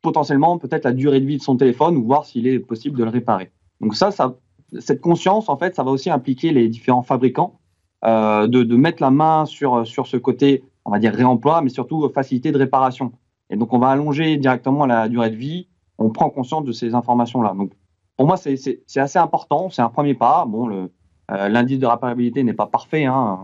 [0.01, 3.04] potentiellement peut-être la durée de vie de son téléphone ou voir s'il est possible de
[3.04, 3.51] le réparer.
[3.80, 4.36] Donc ça, ça,
[4.80, 7.60] cette conscience, en fait, ça va aussi impliquer les différents fabricants
[8.04, 12.08] de, de, mettre la main sur, sur ce côté, on va dire réemploi, mais surtout
[12.13, 13.13] facilité de réparation.
[13.49, 15.67] Et donc, on va allonger directement la durée de vie
[16.06, 17.54] on prend conscience de ces informations-là.
[17.58, 17.72] Donc,
[18.15, 19.70] pour moi, c'est assez important.
[19.70, 20.46] C'est un premier pas.
[20.46, 23.39] Bon, euh, l'indice de réparabilité n'est pas parfait, hein,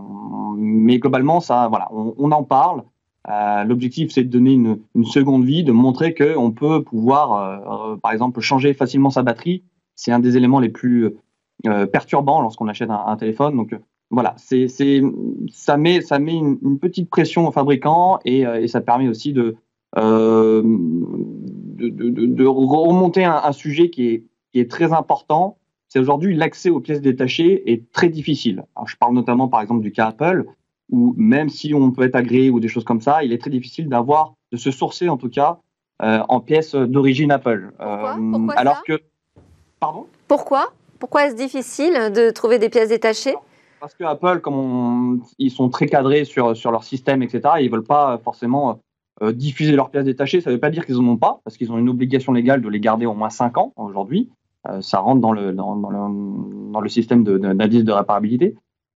[0.56, 2.84] mais globalement, ça, voilà, on, en parle.
[3.28, 8.12] Euh, l'objectif, c'est de donner une, seconde vie, de montrer qu'on peut pouvoir, euh, par
[8.12, 9.64] exemple, changer facilement sa batterie.
[9.96, 11.16] C'est un des éléments les plus
[11.92, 13.56] perturbants lorsqu'on achète un, téléphone.
[13.56, 13.76] Donc,
[14.10, 19.08] voilà, c'est, ça met, ça met une, petite pression aux fabricants et, et ça permet
[19.08, 19.56] aussi de,
[21.72, 25.58] de, remonter un, sujet qui est, très important.
[25.88, 28.64] C'est aujourd'hui l'accès aux pièces détachées est très difficile.
[28.86, 30.46] je parle notamment par exemple du cas Apple,
[30.90, 33.50] où même si on peut être agréé ou des choses comme ça, il est très
[33.50, 35.58] difficile d'avoir, de se sourcer en tout cas,
[36.02, 37.72] euh, en pièces d'origine Apple.
[37.78, 39.00] Pourquoi, euh, alors que,
[39.80, 40.06] pardon?
[40.28, 40.72] Pourquoi?
[40.98, 43.34] Pourquoi est-ce difficile de trouver des pièces détachées?
[43.80, 47.82] Parce que Apple, comme ils sont très cadrés sur, sur leur système, etc., ils veulent
[47.82, 48.80] pas forcément
[49.20, 51.58] euh, diffuser leurs pièces détachées, ça ne veut pas dire qu'ils n'en ont pas, parce
[51.58, 54.30] qu'ils ont une obligation légale de les garder au moins 5 ans aujourd'hui.
[54.68, 58.54] Euh, ça rentre dans le, système d'indice de, réparabilité.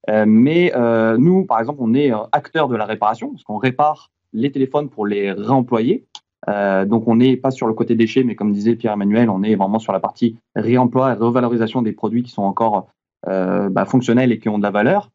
[0.09, 0.73] Euh, mais
[1.19, 5.07] nous, par exemple, on est acteur de la réparation, parce qu'on répare les téléphones pour
[5.07, 6.07] les réemployer.
[6.47, 9.79] donc on n'est pas sur le côté déchets, mais comme disait Pierre-Emmanuel, on est vraiment
[9.79, 12.89] sur la partie réemploi et revalorisation des produits qui sont encore
[13.27, 15.11] bah, fonctionnels et qui ont de la valeur.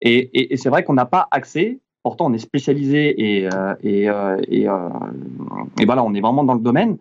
[0.00, 4.36] Et c'est vrai qu'on n'a pas accès Pourtant, on est spécialisé et, euh, et, euh,
[4.48, 4.88] euh,
[5.80, 6.98] et, voilà, on est vraiment dans le domaine.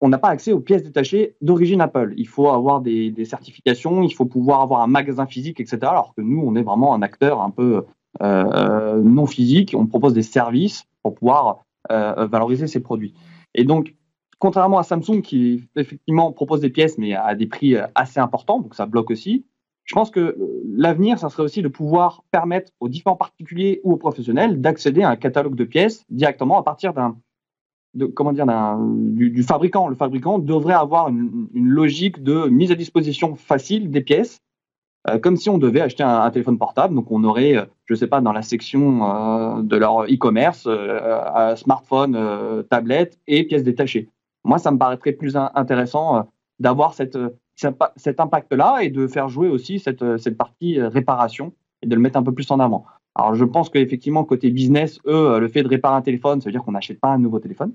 [0.00, 2.14] On n'a pas accès aux pièces détachées d'origine Apple.
[2.16, 5.78] Il faut avoir des, certifications, il faut pouvoir avoir un magasin physique, etc.
[5.82, 7.86] Alors que nous, on est vraiment un acteur un peu
[8.20, 9.74] non physique.
[9.76, 13.14] On propose des services pour pouvoir valoriser ces produits.
[13.56, 13.96] Et donc,
[14.38, 18.76] contrairement à Samsung qui effectivement propose des pièces mais à des prix assez importants, donc
[18.76, 19.44] ça bloque aussi,
[19.84, 23.92] je pense que euh, l'avenir, ça serait aussi de pouvoir permettre aux différents particuliers ou
[23.92, 27.16] aux professionnels d'accéder à un catalogue de pièces directement à partir d'un
[28.14, 29.88] comment dire, du, fabricant.
[29.88, 34.40] Le fabricant devrait avoir une, logique de mise à disposition facile des pièces,
[35.08, 36.94] euh, comme si on devait acheter un, téléphone portable.
[36.94, 42.64] Donc, on aurait, euh, je sais pas, dans la section de leur e-commerce, euh, smartphone,
[42.68, 44.08] tablette et pièces détachées.
[44.44, 47.18] Moi, ça me paraîtrait plus intéressant d'avoir cette,
[47.54, 52.18] cet impact-là et de faire jouer aussi cette, cette partie réparation et de le mettre
[52.18, 52.84] un peu plus en avant.
[53.14, 56.52] Alors, je pense qu'effectivement, côté business, eux, le fait de réparer un téléphone, ça veut
[56.52, 57.72] dire qu'on n'achète pas un nouveau téléphone.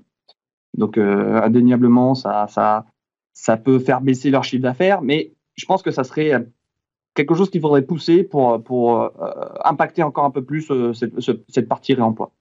[0.76, 2.84] Donc, euh, indéniablement, ça, ça,
[3.32, 6.46] ça peut faire baisser leur chiffre d'affaires, mais je pense que ça serait
[7.14, 9.08] quelque chose qu'il faudrait pousser pour, pour euh,
[9.64, 12.32] impacter encore un peu plus euh, cette, cette partie réemploi.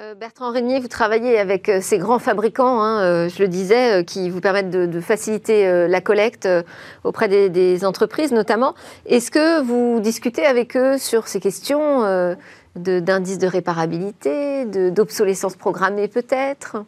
[0.00, 4.04] Euh, Bertrand Régnier, vous travaillez avec euh, ces grands fabricants, hein, euh, je le disais,
[4.04, 6.48] qui vous permettent de, faciliter la collecte
[7.04, 8.74] auprès des, entreprises notamment.
[9.06, 12.36] Est-ce que vous discutez avec eux sur ces questions
[12.76, 16.84] d'indice de, réparabilité, d'obsolescence programmée peut-être?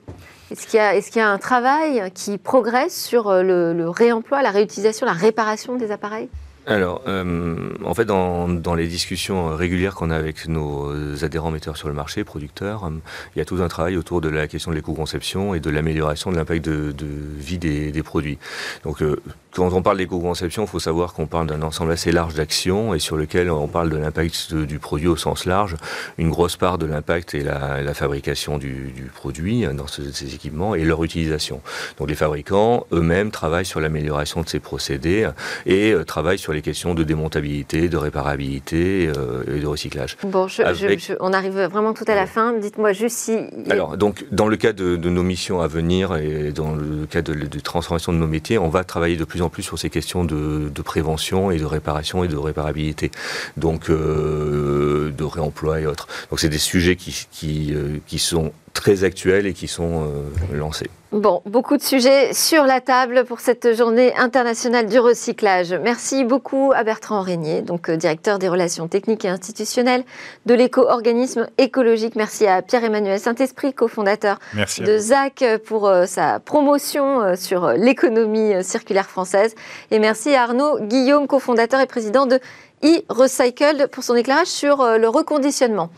[0.51, 5.77] Est-ce qu'il y, a un travail qui progresse sur le réemploi, la réutilisation, la réparation
[5.77, 6.29] des appareils?
[6.67, 10.93] Alors, euh, en fait, dans, les discussions régulières qu'on a avec nos
[11.25, 12.91] adhérents metteurs sur le marché, producteurs, euh,
[13.35, 16.31] il y a tout un travail autour de la question de l'éco-conception et de l'amélioration
[16.31, 18.39] de l'impact de, de, vie des, des produits.
[18.85, 19.17] Donc, euh,
[19.55, 22.99] quand on parle d'éco-conception, il faut savoir qu'on parle d'un ensemble assez large d'actions et
[22.99, 25.77] sur lequel on parle de l'impact du produit au sens large.
[26.19, 30.75] Une grosse part de l'impact est la, la fabrication du, du, produit dans ces équipements
[30.75, 31.61] et leur utilisation.
[31.99, 35.29] Donc les fabricants eux-mêmes travaillent sur l'amélioration de ces procédés
[35.67, 40.17] et euh, travaillent sur les questions de démontabilité, de réparabilité euh, et de recyclage.
[40.23, 42.53] Bon, je, je, on arrive vraiment tout à la fin.
[42.53, 43.39] Dites-moi juste si...
[43.69, 47.23] Alors, donc, dans le cas de, de, nos missions à venir et dans le cas
[47.23, 49.91] de, de transformation de nos métiers, on va travailler de plus en plus sur ces
[49.91, 53.11] questions de, prévention et de réparation et de réparabilité,
[53.57, 56.09] donc euh, de réemploi et autres.
[56.31, 60.89] Donc c'est des sujets qui, euh, qui sont très actuels et qui sont euh, lancés.
[61.13, 65.73] Bon, beaucoup de sujets sur la table pour cette journée internationale du recyclage.
[65.73, 70.05] Merci beaucoup à Bertrand Régnier, donc euh, directeur des relations techniques et institutionnelles
[70.47, 72.15] de l'éco-organisme écologique.
[72.15, 79.57] Merci à Pierre-Emmanuel Saint-Esprit, cofondateur de ZAC, pour euh, sa promotion sur l'économie circulaire française.
[79.91, 82.39] Et merci à Arnaud Guillaume, cofondateur et président de
[82.85, 85.91] e-Recycled, pour son éclairage sur le reconditionnement.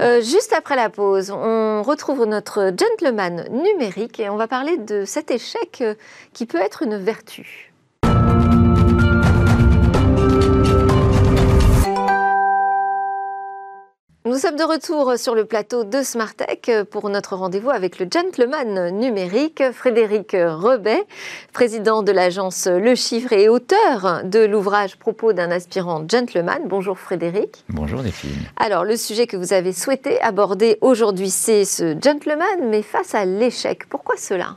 [0.00, 5.04] Euh, juste après la pause, on retrouve notre gentleman numérique et on va parler de
[5.04, 5.94] cet échec euh,
[6.32, 7.72] qui peut être une vertu.
[14.28, 18.90] Nous sommes de retour sur le plateau de Smartech pour notre rendez-vous avec le gentleman
[18.90, 21.02] numérique Frédéric Rebet,
[21.54, 26.60] président de l'agence Le Chiffre et auteur de l'ouvrage Propos d'un aspirant gentleman.
[26.66, 27.64] Bonjour Frédéric.
[27.70, 28.42] Bonjour Delphine.
[28.58, 33.24] Alors le sujet que vous avez souhaité aborder aujourd'hui, c'est ce gentleman, mais face à
[33.24, 33.88] l'échec.
[33.88, 34.56] Pourquoi cela?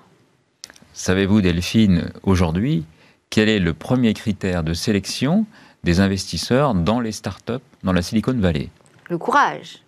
[0.91, 2.84] Savez-vous Delphine, aujourd'hui,
[3.29, 5.45] quel est le premier critère de sélection
[5.86, 8.67] des investisseurs dans les startups dans la Silicon Valley?
[9.12, 9.84] Le courage,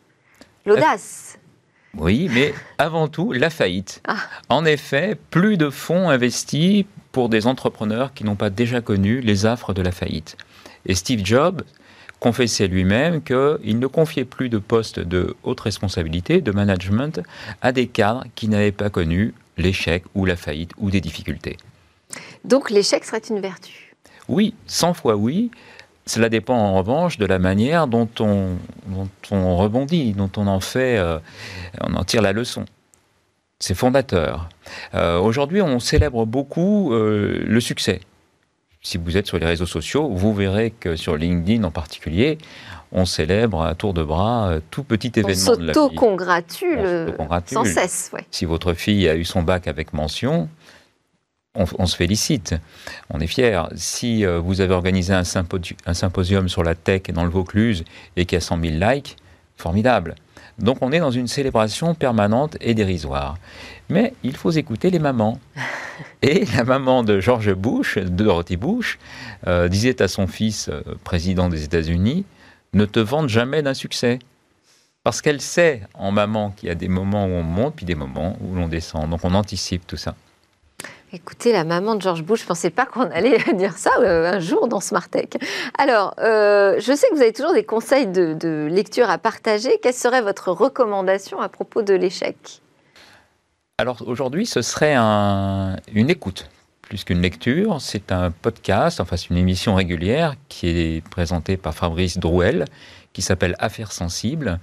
[0.65, 1.39] l'audace.
[1.95, 4.01] Oui, mais avant tout, la faillite.
[4.05, 4.17] Ah.
[4.49, 6.83] En effet, plus de fonds investis
[7.13, 10.35] pour des entrepreneurs qui n'ont pas déjà connu les affres de la faillite.
[10.85, 11.61] Et Steve Jobs
[12.19, 17.21] confessait lui-même qu'il ne confiait plus de postes de haute responsabilité, de management,
[17.61, 21.55] à des cadres qui n'avaient pas connu l'échec ou la faillite ou des difficultés.
[22.43, 23.95] Donc l'échec serait une vertu
[24.27, 25.49] Oui, 100 fois oui.
[26.05, 28.57] Cela dépend en revanche de la manière dont on,
[29.31, 31.19] on rebondit, dont on en fait, euh,
[31.81, 32.65] on en tire la leçon.
[33.59, 34.49] C'est fondateur.
[34.93, 38.01] Euh, aujourd'hui, on célèbre beaucoup euh, le succès.
[38.81, 42.37] Si vous êtes sur les réseaux sociaux, vous verrez que sur LinkedIn en particulier,
[42.91, 45.79] on célèbre à tour de bras tout petit événement de la vie.
[45.79, 48.11] On s'auto-congratule sans cesse.
[48.29, 50.49] Si votre fille a eu son bac avec mention,
[51.55, 52.55] on, se félicite,
[53.11, 53.69] on est fier.
[53.75, 57.83] Si euh, vous avez organisé un, symposium sur la tech dans le Vaucluse
[58.15, 59.17] et qu'il y a 100 000 likes,
[59.55, 60.15] formidable.
[60.57, 63.37] Donc on est dans une célébration permanente et dérisoire.
[63.89, 65.39] Mais il faut écouter les mamans.
[66.23, 68.97] Et la maman de George Bush, de Dorothy Bush,
[69.45, 72.25] euh, disait à son fils, euh, président des États-Unis,
[72.73, 74.19] ne te vante jamais d'un succès.
[75.03, 77.93] Parce qu'elle sait en maman qu'il y a des moments où on monte, puis des
[77.93, 79.09] moments où l'on descend.
[79.09, 80.15] Donc on anticipe tout ça.
[81.15, 84.33] Écoutez, la maman de George Bush, je ne pensais pas qu'on allait dire ça euh,
[84.33, 85.37] un jour dans Smartech.
[85.77, 89.79] Alors, euh, je sais que vous avez toujours des conseils de, lecture à partager.
[89.83, 92.35] Quelle serait votre recommandation à propos de l'échec?
[93.77, 96.49] Alors, aujourd'hui, ce serait une écoute
[96.81, 97.79] plus qu'une lecture.
[97.79, 102.65] C'est un podcast, enfin, c'est une émission régulière qui est présentée par Fabrice Drouel,
[103.13, 104.59] qui s'appelle Affaires sensibles,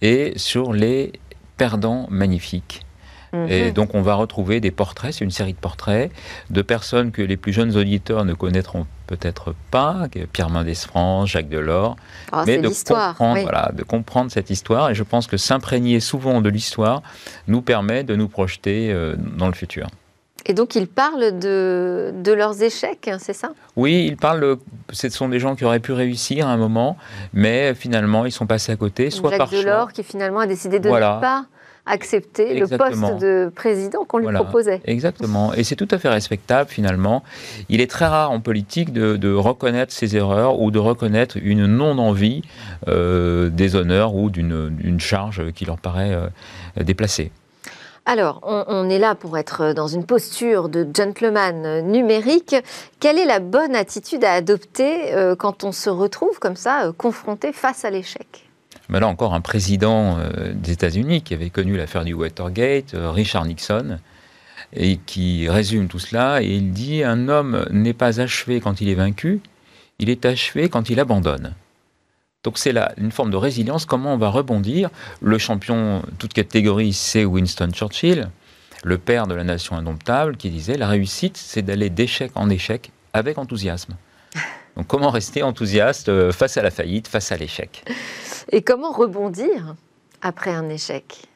[0.00, 1.12] et sur les
[1.58, 2.83] perdants magnifiques.
[3.48, 3.72] Et Mhm.
[3.72, 6.10] donc on va retrouver des portraits, c'est une série de portraits
[6.50, 11.48] de personnes que les plus jeunes auditeurs ne connaîtront peut-être pas, Pierre Mendès France, Jacques
[11.48, 11.96] Delors,
[12.32, 13.42] Ah, mais de comprendre, oui.
[13.42, 14.90] voilà, de comprendre cette histoire.
[14.90, 17.02] Et je pense que s'imprégner souvent de l'histoire
[17.48, 19.88] nous permet de nous projeter euh, dans le futur.
[20.46, 23.52] Et donc, ils parlent de, de leurs échecs, hein, c'est ça?
[23.76, 24.58] Oui, ils parlent.
[24.92, 26.98] Ce sont des gens qui auraient pu réussir à un moment,
[27.32, 29.58] mais finalement ils sont passés à côté, soit Jacques par choix.
[29.60, 31.16] Delors, qui finalement a décidé de Voilà.
[31.16, 31.46] ne pas
[31.86, 32.88] accepter Exactement.
[32.88, 34.40] le poste de président qu'on lui Voilà.
[34.40, 34.80] proposait.
[34.86, 35.52] Exactement.
[35.54, 37.22] Et c'est tout à fait respectable finalement.
[37.68, 41.66] Il est très rare en politique de, de reconnaître ses erreurs ou de reconnaître une
[41.66, 42.42] non-envie
[42.88, 46.28] euh, des honneurs ou d'une charge qui leur paraît euh,
[46.82, 47.30] déplacée.
[48.06, 52.54] Alors, on, on est là pour être dans une posture de gentleman numérique.
[53.00, 57.52] Quelle est la bonne attitude à adopter euh, quand on se retrouve comme ça, confronté
[57.52, 58.43] face à l'échec?
[58.88, 63.10] Mais là encore, un président euh, des États-Unis qui avait connu l'affaire du Watergate, euh,
[63.10, 63.98] Richard Nixon,
[64.74, 68.88] et qui résume tout cela, et il dit Un homme n'est pas achevé quand il
[68.88, 69.40] est vaincu,
[69.98, 71.54] il est achevé quand il abandonne.
[72.42, 74.90] Donc c'est là une forme de résilience, comment on va rebondir?
[75.22, 78.28] Le champion, toute catégorie, c'est Winston Churchill,
[78.84, 82.92] le père de la nation indomptable, qui disait La réussite, c'est d'aller d'échec en échec
[83.14, 83.94] avec enthousiasme.
[84.76, 87.82] Donc comment rester enthousiaste euh, face à la faillite, face à l'échec?
[88.50, 89.74] Et comment rebondir
[90.22, 91.26] après un échec?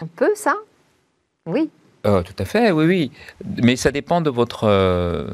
[0.00, 0.56] On peut ça?
[1.46, 1.70] Oui.
[2.06, 3.12] Euh, tout à fait, oui, oui.
[3.62, 5.28] Mais ça dépend de votre, euh,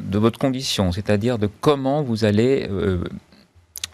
[0.00, 3.02] de votre condition, c'est-à-dire de comment vous allez euh,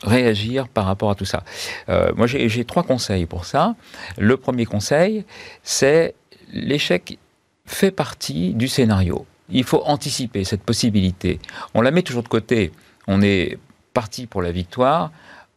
[0.03, 1.45] réagir par rapport à tout ça.
[1.89, 3.75] Moi, j'ai trois conseils pour ça.
[4.19, 5.25] Le premier conseil,
[5.63, 6.15] c'est
[6.53, 7.19] l'échec
[7.67, 9.27] fait partie du scénario.
[9.51, 11.39] Il faut anticiper cette possibilité.
[11.75, 12.73] On la met toujours de côté.
[13.09, 13.59] On est
[13.93, 15.11] parti pour la victoire.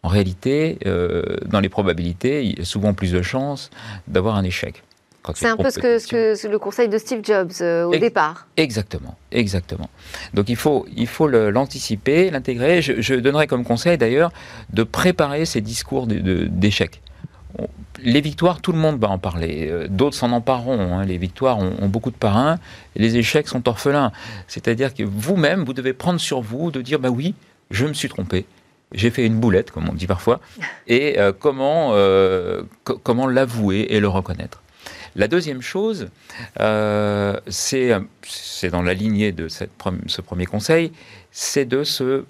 [0.03, 3.69] En réalité, euh, dans les probabilités, il y a souvent plus de chances
[4.07, 4.83] d'avoir un échec.
[5.35, 8.01] C'est a un peu ce que, ce le conseil de Steve Jobs euh, au Ex-
[8.01, 8.45] départ.
[8.57, 9.89] Exactement, exactement.
[10.33, 12.81] Donc il faut, il faut l'anticiper, l'intégrer.
[12.81, 14.33] Je, je donnerais comme conseil d'ailleurs
[14.73, 16.05] de préparer ces discours.
[17.57, 17.67] On-
[18.03, 19.69] Les victoires, tout le monde va en parler.
[19.71, 20.97] Euh, D'autres s'en empareront.
[20.97, 21.05] hein.
[21.05, 22.57] Les victoires ont, ont beaucoup de parrains.
[22.97, 24.11] Les échecs sont orphelins.
[24.49, 27.33] C'est-à-dire que vous-même, vous devez prendre sur vous de dire bah oui,
[27.71, 28.45] je me suis trompé.
[28.93, 30.39] J'ai fait une boulette, comme on dit parfois.
[30.87, 34.61] Et euh, comment, euh, co- comment l'avouer et le reconnaître.
[35.15, 36.09] La deuxième chose,
[36.59, 37.91] euh, c'est
[38.23, 39.71] c'est dans la lignée de cette
[40.07, 40.91] ce premier conseil,
[41.31, 42.23] c'est de se euh,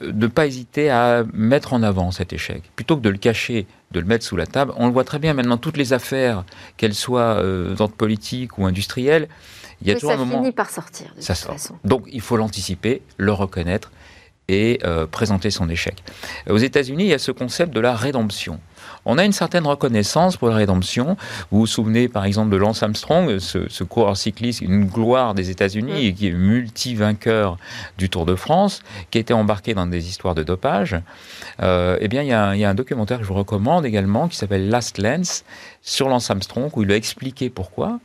[0.00, 2.62] de ne pas hésiter à mettre en avant cet échec.
[2.76, 5.18] Plutôt que de le cacher, de le mettre sous la table, on le voit très
[5.18, 6.44] bien maintenant, toutes les affaires,
[6.76, 9.28] qu'elles soient euh, d'ordre politique ou industriel,
[9.82, 10.38] il y a toujours ça un moment...
[10.38, 11.52] finit par sortir, de Ça toute sort.
[11.54, 11.74] façon.
[11.84, 13.90] Donc il faut l'anticiper, le reconnaître
[14.50, 16.02] et euh, présenter son échec.
[16.48, 18.58] Aux États-Unis, il y a ce concept de la rédemption.
[19.04, 21.16] On a une certaine reconnaissance pour la rédemption.
[21.50, 25.50] Vous vous souvenez par exemple de Lance Armstrong, ce, ce coureur cycliste, une gloire des
[25.50, 25.96] États-Unis Mm.
[25.96, 27.56] et qui est multi-vainqueur
[27.98, 30.96] du Tour de France, qui été embarqué dans des histoires de dopage.
[31.62, 33.34] Euh, eh bien, il y, a un, il y a un documentaire que je vous
[33.34, 35.44] recommande également qui s'appelle Last Lance
[35.82, 37.98] sur Lance Armstrong où il a expliqué pourquoi.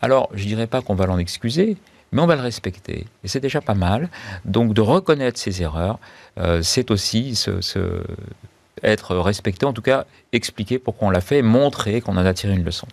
[0.00, 1.76] Alors, je dirais pas qu'on va l'en excuser,
[2.12, 3.06] mais on va le respecter.
[3.24, 4.08] Et c'est déjà pas mal.
[4.44, 5.98] Donc, de reconnaître ses erreurs,
[6.38, 8.02] euh, c'est aussi se-
[8.82, 12.54] être respecté, en tout cas expliquer pourquoi on l'a fait, montrer qu'on en a tiré
[12.54, 12.86] une leçon.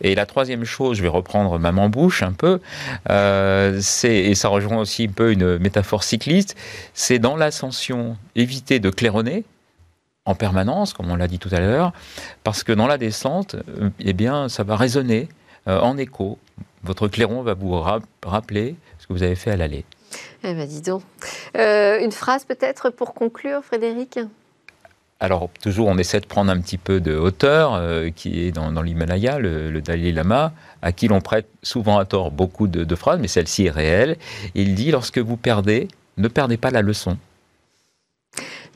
[0.00, 2.60] Et la troisième chose, je vais reprendre maman bouche un peu,
[3.10, 6.56] euh, et ça rejoint aussi un peu une métaphore cycliste,
[6.94, 9.44] c'est dans l'ascension, éviter de claironner
[10.26, 11.92] en permanence, comme on l'a dit tout à l'heure,
[12.44, 15.28] parce que dans la descente, euh, eh bien, ça va résonner
[15.66, 16.38] en écho.
[16.84, 19.84] Votre clairon va vous rap- rappeler ce que vous avez fait à l'aller.
[20.44, 21.02] Eh ben, dis donc.
[21.56, 24.18] Euh, une phrase peut-être pour conclure, Frédéric?
[25.20, 28.70] Alors, toujours, on essaie de prendre un petit peu de hauteur, euh, qui est dans,
[28.72, 32.84] dans l'Himalaya, le, le Dalai Lama, à qui l'on prête souvent à tort beaucoup de,
[32.84, 34.16] de phrases, mais celle-ci est réelle.
[34.54, 37.16] Il dit Lorsque vous perdez, ne perdez pas la leçon.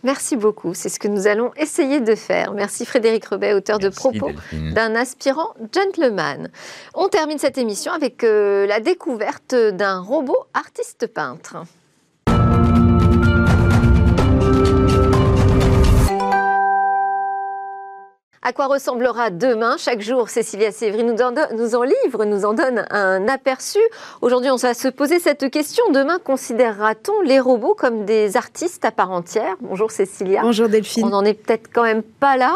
[0.03, 0.75] Merci beaucoup.
[0.75, 2.53] C'est ce que nous allons essayer de faire.
[2.53, 6.51] Merci Frédéric Rebet, auteur de propos d'un aspirant gentleman.
[6.95, 11.57] On termine cette émission avec euh, la découverte d'un robot artiste peintre.
[18.41, 22.45] À quoi ressemblera demain Chaque jour, Cécilia Sévry nous en, do- nous en livre, nous
[22.45, 23.81] en donne un aperçu.
[24.23, 25.83] Aujourd'hui, on va se poser cette question.
[25.91, 30.43] Demain, considérera-t-on les robots comme des artistes à part entière Bonjour Cécilia.
[30.43, 31.05] Bonjour Delphine.
[31.07, 32.55] On n'en est peut-être quand même pas là,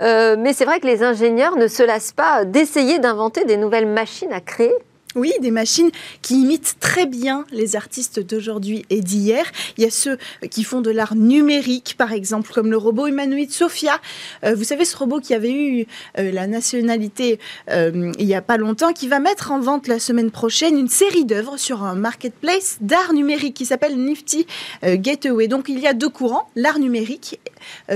[0.00, 3.86] Euh, mais c'est vrai que les ingénieurs ne se lassent pas d'essayer d'inventer des nouvelles
[3.86, 4.74] machines à créer.
[5.16, 5.90] Oui, des machines
[6.22, 9.44] qui imitent très bien les artistes d'aujourd'hui et d'hier.
[9.76, 10.18] Il y a ceux
[10.50, 14.00] qui font de l'art numérique, par exemple, comme le robot humanoïde Sophia.
[14.44, 15.86] Euh, vous savez, ce robot qui avait eu
[16.18, 17.40] euh, la nationalité
[17.70, 20.88] euh, il n'y a pas longtemps, qui va mettre en vente la semaine prochaine une
[20.88, 24.46] série d'œuvres sur un marketplace d'art numérique qui s'appelle Nifty
[24.84, 25.48] Gateway.
[25.48, 27.40] Donc il y a deux courants, l'art numérique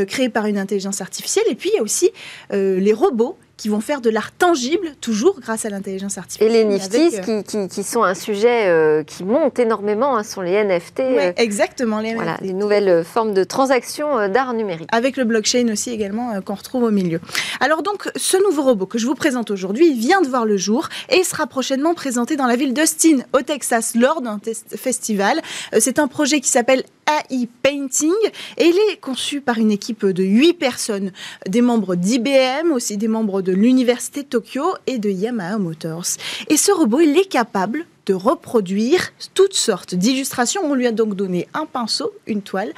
[0.09, 2.11] créé par une intelligence artificielle, et puis il y a aussi
[2.51, 6.51] les robots qui vont faire de l'art tangible, toujours grâce à l'intelligence artificielle.
[6.51, 10.41] Et les Nifties, euh, qui, qui, sont un sujet euh, qui monte énormément, hein, sont
[10.41, 11.01] les NFT.
[11.01, 14.89] Euh, exactement, les Voilà, les nouvelles formes de transactions d'art numérique.
[14.93, 17.21] Avec le blockchain aussi également qu'on retrouve au milieu.
[17.61, 20.89] Alors donc, ce nouveau robot que je vous présente aujourd'hui vient de voir le jour
[21.09, 24.41] et sera prochainement présenté dans la ville d'Austin, au Texas, lors d'un
[24.77, 25.41] festival.
[25.79, 28.13] C'est un projet qui s'appelle AI Painting
[28.59, 31.13] il est conçu par une équipe de 8 personnes,
[31.47, 36.07] des membres d'IBM, aussi des membres de l'Université de Tokyo et de Yamaha Motors.
[36.49, 40.63] Et ce robot, il est capable de reproduire toutes sortes d'illustrations.
[40.65, 42.73] On lui a donc donné un pinceau, une toile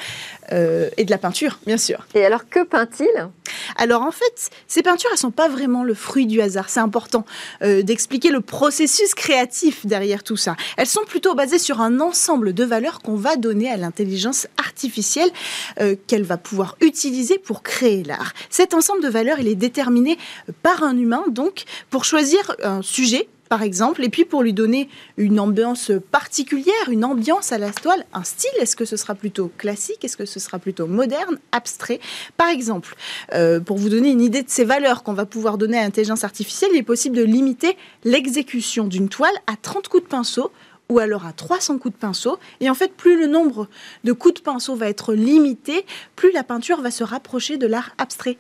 [0.52, 2.06] euh, et de la peinture, bien sûr.
[2.14, 3.10] Et alors, que peint-il?
[3.76, 6.68] Alors, en fait, ces peintures, elles sont pas vraiment le fruit du hasard.
[6.68, 7.24] C'est important
[7.62, 10.56] euh, d'expliquer le processus créatif derrière tout ça.
[10.76, 15.30] Elles sont plutôt basées sur un ensemble de valeurs qu'on va donner à l'intelligence artificielle
[15.80, 18.32] euh, qu'elle va pouvoir utiliser pour créer l'art.
[18.50, 20.18] Cet ensemble de valeurs, il est déterminé
[20.62, 24.88] par un humain, donc, pour choisir un sujet par exemple, et puis pour lui donner
[25.16, 29.50] une ambiance particulière, une ambiance à la toile, un style, est-ce que ce sera plutôt
[29.56, 32.00] classique, est-ce que ce sera plutôt moderne, abstrait?
[32.36, 32.96] Par exemple,
[33.34, 36.24] euh, pour vous donner une idée de ces valeurs qu'on va pouvoir donner à l'intelligence
[36.24, 40.50] artificielle, il est possible de limiter l'exécution d'une toile à 30 coups de pinceau
[40.88, 42.38] ou alors à 300 coups de pinceau.
[42.60, 43.68] Et en fait, plus le nombre
[44.04, 45.84] de coups de pinceau va être limité,
[46.14, 48.38] plus la peinture va se rapprocher de l'art abstrait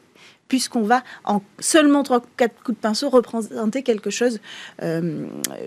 [0.48, 4.40] puisqu'on va en seulement 3-4 coups de pinceau représenter quelque chose
[4.82, 5.26] euh,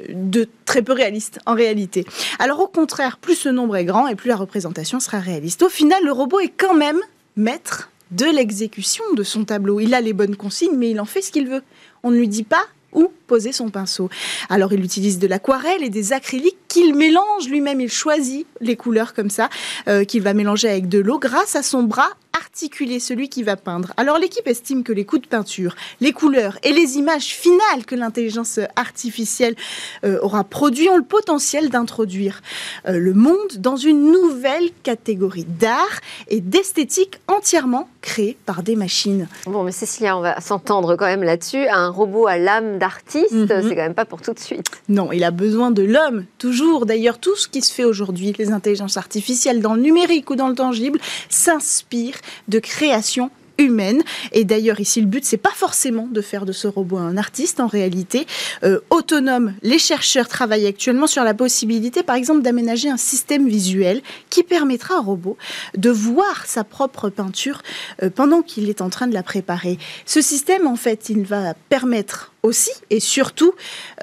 [0.09, 2.05] de très peu réaliste en réalité.
[2.39, 5.63] Alors au contraire, plus ce nombre est grand et plus la représentation sera réaliste.
[5.63, 6.99] Au final, le robot est quand même
[7.35, 9.79] maître de l'exécution de son tableau.
[9.79, 11.61] Il a les bonnes consignes, mais il en fait ce qu'il veut.
[12.03, 14.09] On ne lui dit pas où poser son pinceau.
[14.49, 17.81] Alors il utilise de l'aquarelle et des acryliques qu'il mélange lui-même.
[17.81, 19.49] Il choisit les couleurs comme ça,
[19.89, 22.09] euh, qu'il va mélanger avec de l'eau grâce à son bras
[22.39, 23.93] articuler celui qui va peindre.
[23.97, 27.95] Alors l'équipe estime que les coups de peinture, les couleurs et les images finales que
[27.95, 29.55] l'intelligence artificielle
[30.03, 32.41] euh, aura produit ont le potentiel d'introduire
[32.87, 39.27] euh, le monde dans une nouvelle catégorie d'art et d'esthétique entièrement créée par des machines.
[39.45, 41.67] Bon, mais Cécilia, on va s'entendre quand même là-dessus.
[41.67, 43.47] Un robot à l'âme d'artiste, mhm.
[43.47, 44.65] c'est quand même pas pour tout de suite.
[44.87, 46.58] Non, il a besoin de l'homme, toujours.
[46.85, 50.47] D'ailleurs, tout ce qui se fait aujourd'hui, les intelligences artificielles dans le numérique ou dans
[50.47, 50.99] le tangible,
[51.29, 52.15] s'inspire
[52.47, 54.01] de création humaine.
[54.31, 57.59] Et d'ailleurs, ici, le but, c'est pas forcément de faire de ce robot un artiste,
[57.59, 58.25] en réalité.
[58.63, 64.01] Euh, autonome, les chercheurs travaillent actuellement sur la possibilité, par exemple, d'aménager un système visuel
[64.29, 65.37] qui permettra au robot
[65.77, 67.61] de voir sa propre peinture
[68.01, 69.77] euh, pendant qu'il est en train de la préparer.
[70.05, 73.53] Ce système, en fait, il va permettre aussi et surtout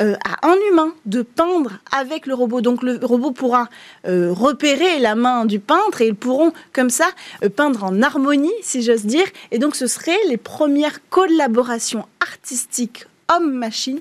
[0.00, 2.60] euh, à un humain de peindre avec le robot.
[2.60, 3.68] Donc le robot pourra
[4.06, 7.06] euh, repérer la main du peintre et ils pourront comme ça
[7.44, 9.26] euh, peindre en harmonie, si j'ose dire.
[9.50, 13.98] Et donc ce seraient les premières collaborations artistiques homme-machine,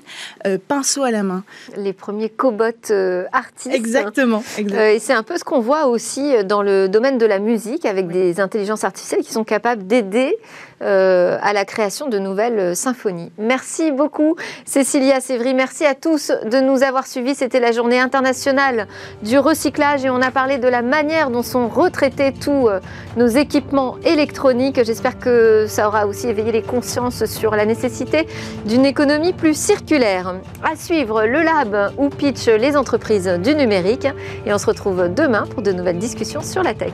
[0.68, 1.42] pinceau à la main.
[1.76, 2.92] Les premiers cobots
[3.32, 3.74] artistes.
[3.74, 4.44] Exactement.
[4.56, 8.06] et c'est un peu ce qu'on voit aussi dans le domaine de la musique avec
[8.06, 10.38] des intelligences artificielles qui sont capables d'aider
[10.82, 13.32] euh, à la création de nouvelles euh, symphonies.
[13.38, 17.34] Merci beaucoup Cécilia Sévry, merci à tous de nous avoir suivis.
[17.34, 18.86] C'était la journée internationale
[19.22, 22.80] du recyclage et on a parlé de la manière dont sont retraités tous euh,
[23.16, 24.84] nos équipements électroniques.
[24.84, 28.26] J'espère que ça aura aussi éveillé les consciences sur la nécessité
[28.66, 30.34] d'une économie plus circulaire.
[30.62, 34.08] À suivre le lab où pitch les entreprises du numérique
[34.44, 36.92] et on se retrouve demain pour de nouvelles discussions sur la tech.